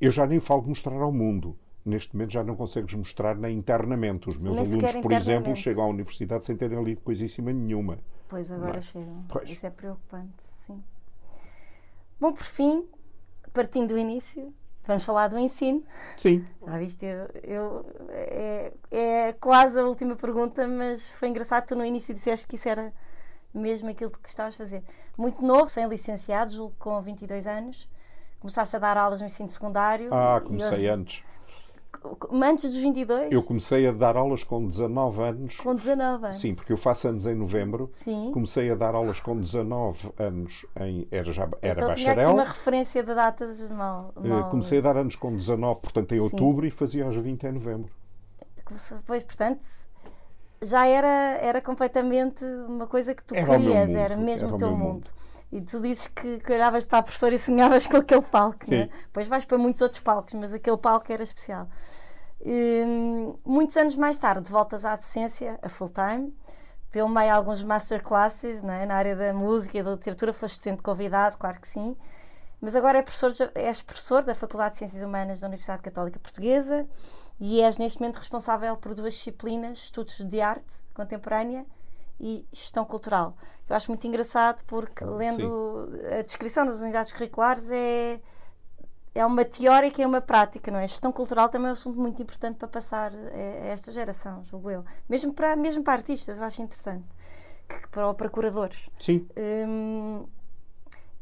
[0.00, 1.56] eu já nem falo de mostrar ao mundo.
[1.84, 4.28] Neste momento já não consegues mostrar nem internamente.
[4.28, 7.98] Os meus nem alunos, por exemplo, chegam à universidade sem terem lido coisíssima nenhuma.
[8.28, 8.80] Pois, agora é?
[8.80, 9.24] chegam.
[9.28, 9.50] Pois.
[9.50, 10.82] Isso é preocupante, sim.
[12.20, 12.88] Bom, por fim,
[13.52, 14.54] partindo do início,
[14.86, 15.82] Vamos falar do ensino.
[16.16, 16.44] Sim.
[16.66, 17.06] Já viste?
[17.06, 21.66] Eu, eu é, é, quase a última pergunta, mas foi engraçado.
[21.66, 22.92] Tu no início disseste que isso era
[23.54, 24.82] mesmo aquilo que estavas a fazer.
[25.16, 27.88] Muito novo, sem licenciado, julgo com 22 anos.
[28.40, 30.12] Começaste a dar aulas no ensino secundário.
[30.12, 31.24] Ah, comecei hoje, antes
[32.42, 33.32] antes dos 22?
[33.32, 35.56] Eu comecei a dar aulas com 19 anos.
[35.56, 36.36] Com 19 anos?
[36.36, 37.90] Sim, porque eu faço anos em novembro.
[37.94, 38.30] Sim.
[38.32, 41.06] Comecei a dar aulas com 19 anos em.
[41.10, 42.14] Era, já, era então, bacharel.
[42.14, 44.12] Tinha aqui uma referência de datas mal.
[44.22, 44.50] Eh, mal...
[44.50, 46.24] Comecei a dar anos com 19, portanto, em Sim.
[46.24, 47.90] outubro e fazia aos 20 em novembro.
[49.06, 49.60] Pois, portanto,
[50.62, 54.70] já era, era completamente uma coisa que tu era querias, era mesmo era o teu
[54.70, 54.84] mundo.
[54.84, 55.08] mundo.
[55.50, 58.88] E tu dizes que, que olhavas para a professora e sonhavas com aquele palco, né?
[59.02, 61.68] Depois vais para muitos outros palcos, mas aquele palco era especial.
[62.40, 66.34] E, hum, muitos anos mais tarde, voltas à docência, a full time,
[66.90, 68.86] pelo meio alguns masterclasses né?
[68.86, 71.96] na área da música e da literatura, foste sendo convidado, claro que sim.
[72.60, 76.86] Mas agora é professor, és professor da Faculdade de Ciências Humanas da Universidade Católica Portuguesa
[77.40, 81.66] e és neste momento responsável por duas disciplinas, estudos de arte contemporânea
[82.20, 83.36] e gestão cultural.
[83.68, 86.18] Eu acho muito engraçado porque, lendo Sim.
[86.18, 88.20] a descrição das unidades curriculares, é,
[89.14, 90.84] é uma teórica e uma prática, não é?
[90.84, 94.70] A gestão cultural também é um assunto muito importante para passar a, esta geração, julgo
[94.70, 94.84] eu.
[95.08, 97.06] Mesmo para, mesmo para artistas, eu acho interessante.
[97.68, 98.88] Que, para, para curadores.
[98.98, 99.26] Sim.
[99.36, 100.26] Hum,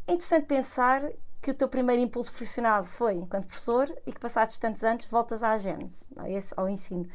[0.07, 1.03] é interessante pensar
[1.41, 5.43] que o teu primeiro impulso profissional foi enquanto professor e que passados tantos anos voltas
[5.43, 6.07] à gênese,
[6.57, 7.09] ao ensino.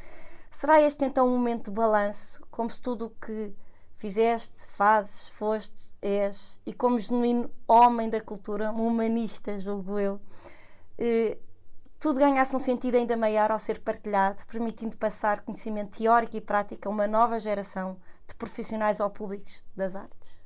[0.51, 3.53] Será este então um momento de balanço, como se tudo o que
[3.95, 10.19] fizeste, fazes, foste, és, e como genuíno homem da cultura, um humanista, julgo eu,
[10.97, 11.38] eh,
[11.99, 16.88] tudo ganhasse um sentido ainda maior ao ser partilhado, permitindo passar conhecimento teórico e prático
[16.88, 17.97] a uma nova geração
[18.28, 20.38] de profissionais ou públicos das artes?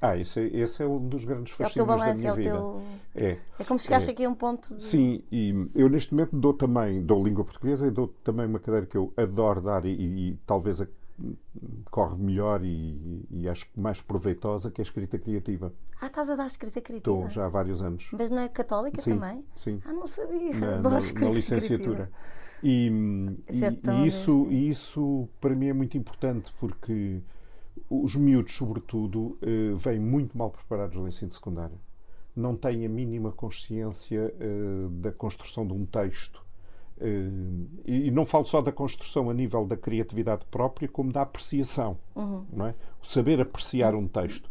[0.00, 2.32] Ah, esse, é, esse é um dos grandes fascínios é o teu balanço, da minha
[2.32, 2.50] é vida.
[2.50, 2.82] Teu...
[3.14, 4.12] É, é como chegaste é.
[4.12, 4.82] aqui a um ponto de...
[4.82, 8.86] Sim, e eu neste momento dou também, dou língua portuguesa e dou também uma cadeira
[8.86, 10.86] que eu adoro dar e, e, e talvez a
[11.90, 15.72] corre melhor e, e, acho mais proveitosa, que é a escrita criativa.
[16.00, 17.16] Ah, estás a dar escrita criativa?
[17.16, 18.08] Estou, já há vários anos.
[18.12, 19.44] Mas na católica sim, também?
[19.54, 19.80] Sim.
[19.84, 20.54] Ah, não sabia.
[20.54, 22.10] Na, na, na licenciatura.
[22.62, 22.90] E,
[23.48, 27.20] isso, é e isso, isso para mim é muito importante porque
[27.88, 31.78] os miúdos, sobretudo, uh, vêm muito mal preparados ao ensino secundário.
[32.34, 36.44] Não têm a mínima consciência uh, da construção de um texto
[37.00, 41.96] Uh, e não falo só da construção a nível da criatividade própria, como da apreciação.
[42.14, 42.44] Uhum.
[42.52, 42.74] Não é?
[43.02, 44.50] O saber apreciar um texto.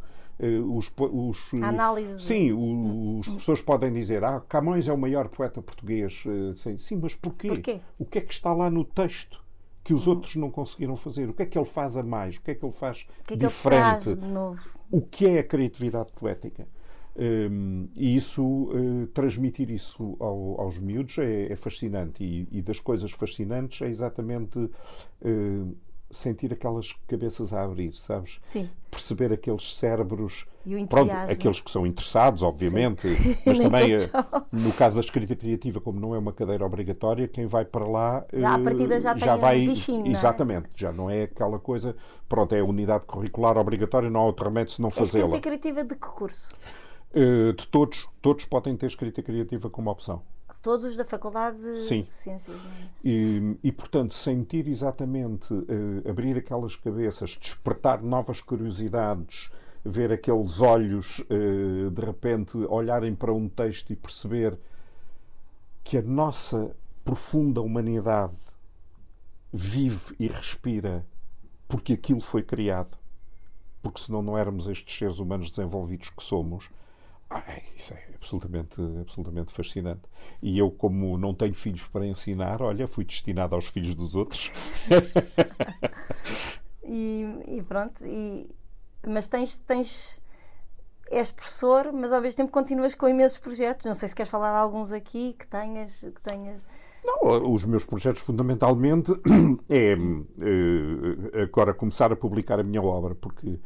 [0.67, 2.23] Os, os, a análise.
[2.23, 6.23] Sim, o, os professores podem dizer ah, Camões é o maior poeta português.
[6.55, 7.49] Sim, sim, mas porquê?
[7.49, 7.81] porquê?
[7.99, 9.43] O que é que está lá no texto
[9.89, 11.27] que os outros não conseguiram fazer?
[11.27, 12.35] O que é que ele faz a mais?
[12.35, 14.03] O que é que ele faz o que é diferente?
[14.03, 14.71] Que ele faz?
[14.91, 16.67] O que é a criatividade poética?
[17.15, 22.23] Um, e isso, uh, transmitir isso ao, aos miúdos é, é fascinante.
[22.23, 25.75] E, e, das coisas fascinantes é exatamente uh,
[26.11, 28.39] sentir aquelas cabeças a abrir, sabes?
[28.41, 28.69] Sim.
[28.89, 33.37] Perceber aqueles cérebros, e o pronto, aqueles que são interessados, obviamente, Sim.
[33.45, 33.93] mas também,
[34.51, 38.25] no caso da escrita criativa, como não é uma cadeira obrigatória, quem vai para lá
[38.33, 40.77] já a partida já, já tem vai, um bichinho, exatamente, não é?
[40.77, 41.95] já não é aquela coisa,
[42.27, 45.25] pronto, é a unidade curricular obrigatória, não há outro remédio se não fazê-la.
[45.25, 46.55] A escrita criativa de que curso?
[47.11, 50.21] Uh, de todos, todos podem ter escrita criativa como opção.
[50.61, 51.87] Todos os da Faculdade de.
[52.11, 52.49] Ciências
[53.03, 59.49] e, e, portanto, sentir exatamente, uh, abrir aquelas cabeças, despertar novas curiosidades,
[59.85, 64.57] ver aqueles olhos, uh, de repente, olharem para um texto e perceber
[65.83, 68.35] que a nossa profunda humanidade
[69.51, 71.05] vive e respira
[71.67, 72.97] porque aquilo foi criado.
[73.81, 76.69] Porque senão não éramos estes seres humanos desenvolvidos que somos.
[77.29, 80.01] Ai, isso é absolutamente, absolutamente fascinante.
[80.41, 84.51] E eu, como não tenho filhos para ensinar, olha, fui destinado aos filhos dos outros.
[86.83, 88.49] e, e, pronto, e,
[89.07, 90.19] mas tens, tens.
[91.11, 93.85] És professor, mas ao mesmo tempo continuas com imensos projetos.
[93.85, 95.99] Não sei se queres falar de alguns aqui que tenhas.
[95.99, 96.65] Que tenhas...
[97.03, 99.11] Não, os meus projetos fundamentalmente
[99.69, 103.59] é eh, agora começar a publicar a minha obra, porque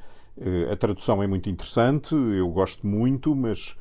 [0.71, 3.77] a tradução é muito interessante, eu gosto muito, mas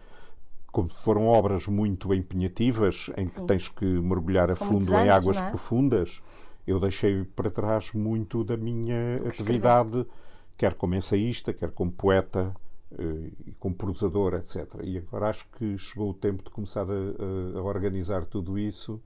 [0.70, 3.46] como foram obras muito empenhativas, em que Sim.
[3.46, 5.48] tens que mergulhar São a fundo em águas é?
[5.48, 6.22] profundas,
[6.66, 10.12] eu deixei para trás muito da minha atividade, escreveste?
[10.56, 12.54] quer como ensaísta, quer como poeta,
[12.98, 14.66] eh, e como prosador, etc.
[14.82, 19.00] E agora acho que chegou o tempo de começar a, a organizar tudo isso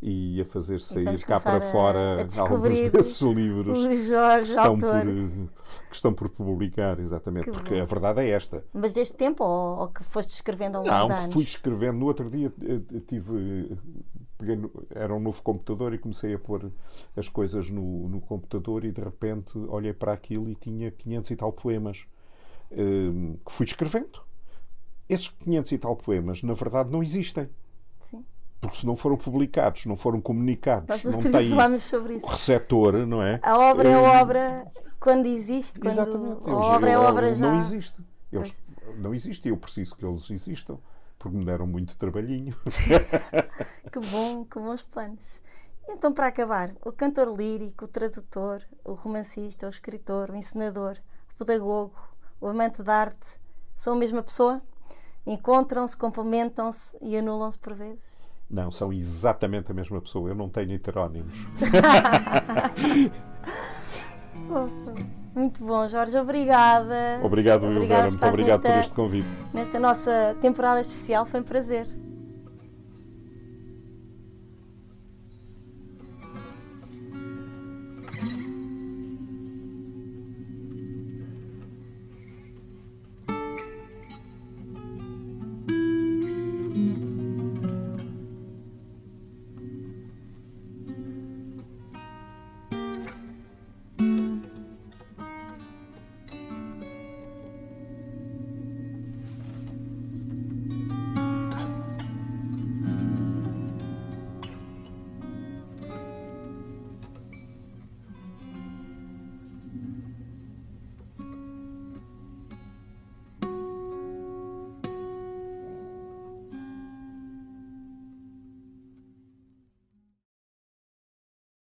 [0.00, 5.02] e a fazer sair cá para fora a alguns desses livros Jorge, que, estão por,
[5.88, 7.82] que estão por publicar, exatamente, que porque bom.
[7.82, 8.64] a verdade é esta.
[8.72, 11.34] Mas desde tempo ou, ou que foste escrevendo ao longo Não, de anos?
[11.34, 11.98] fui escrevendo.
[11.98, 13.76] No outro dia eh, tive.
[14.38, 14.56] Peguei,
[14.90, 16.70] era um novo computador e comecei a pôr
[17.16, 21.36] as coisas no, no computador e de repente olhei para aquilo e tinha 500 e
[21.36, 22.06] tal poemas
[22.70, 24.22] um, que fui escrevendo.
[25.08, 27.48] Esses 500 e tal poemas, na verdade, não existem.
[27.98, 28.24] Sim
[28.60, 33.22] porque se não foram publicados, não foram comunicados, Nós não tem sobre o receptor, não
[33.22, 33.38] é?
[33.42, 34.66] A obra é eh, obra
[34.98, 36.50] quando existe, quando Exatamente.
[36.50, 37.50] a obra eu, é obra já.
[37.50, 37.96] Não existe.
[38.32, 38.62] Eles
[38.96, 40.78] não existem, eu preciso que eles existam,
[41.18, 42.56] porque me deram muito trabalhinho.
[43.92, 45.40] que bom, que bons planos.
[45.88, 50.98] Então, para acabar, o cantor lírico, o tradutor, o romancista, o escritor, o encenador,
[51.34, 51.94] o pedagogo,
[52.40, 53.26] o amante de arte,
[53.74, 54.60] são a mesma pessoa?
[55.26, 58.27] Encontram-se, complementam-se e anulam-se por vezes?
[58.50, 60.30] Não, são exatamente a mesma pessoa.
[60.30, 61.46] Eu não tenho heterónimos.
[65.34, 66.18] Muito bom, Jorge.
[66.18, 67.20] Obrigada.
[67.22, 68.10] Obrigado, Obrigada Vera.
[68.10, 69.28] Muito obrigado nesta, por este convite.
[69.52, 71.26] Nesta nossa temporada especial.
[71.26, 71.86] Foi um prazer.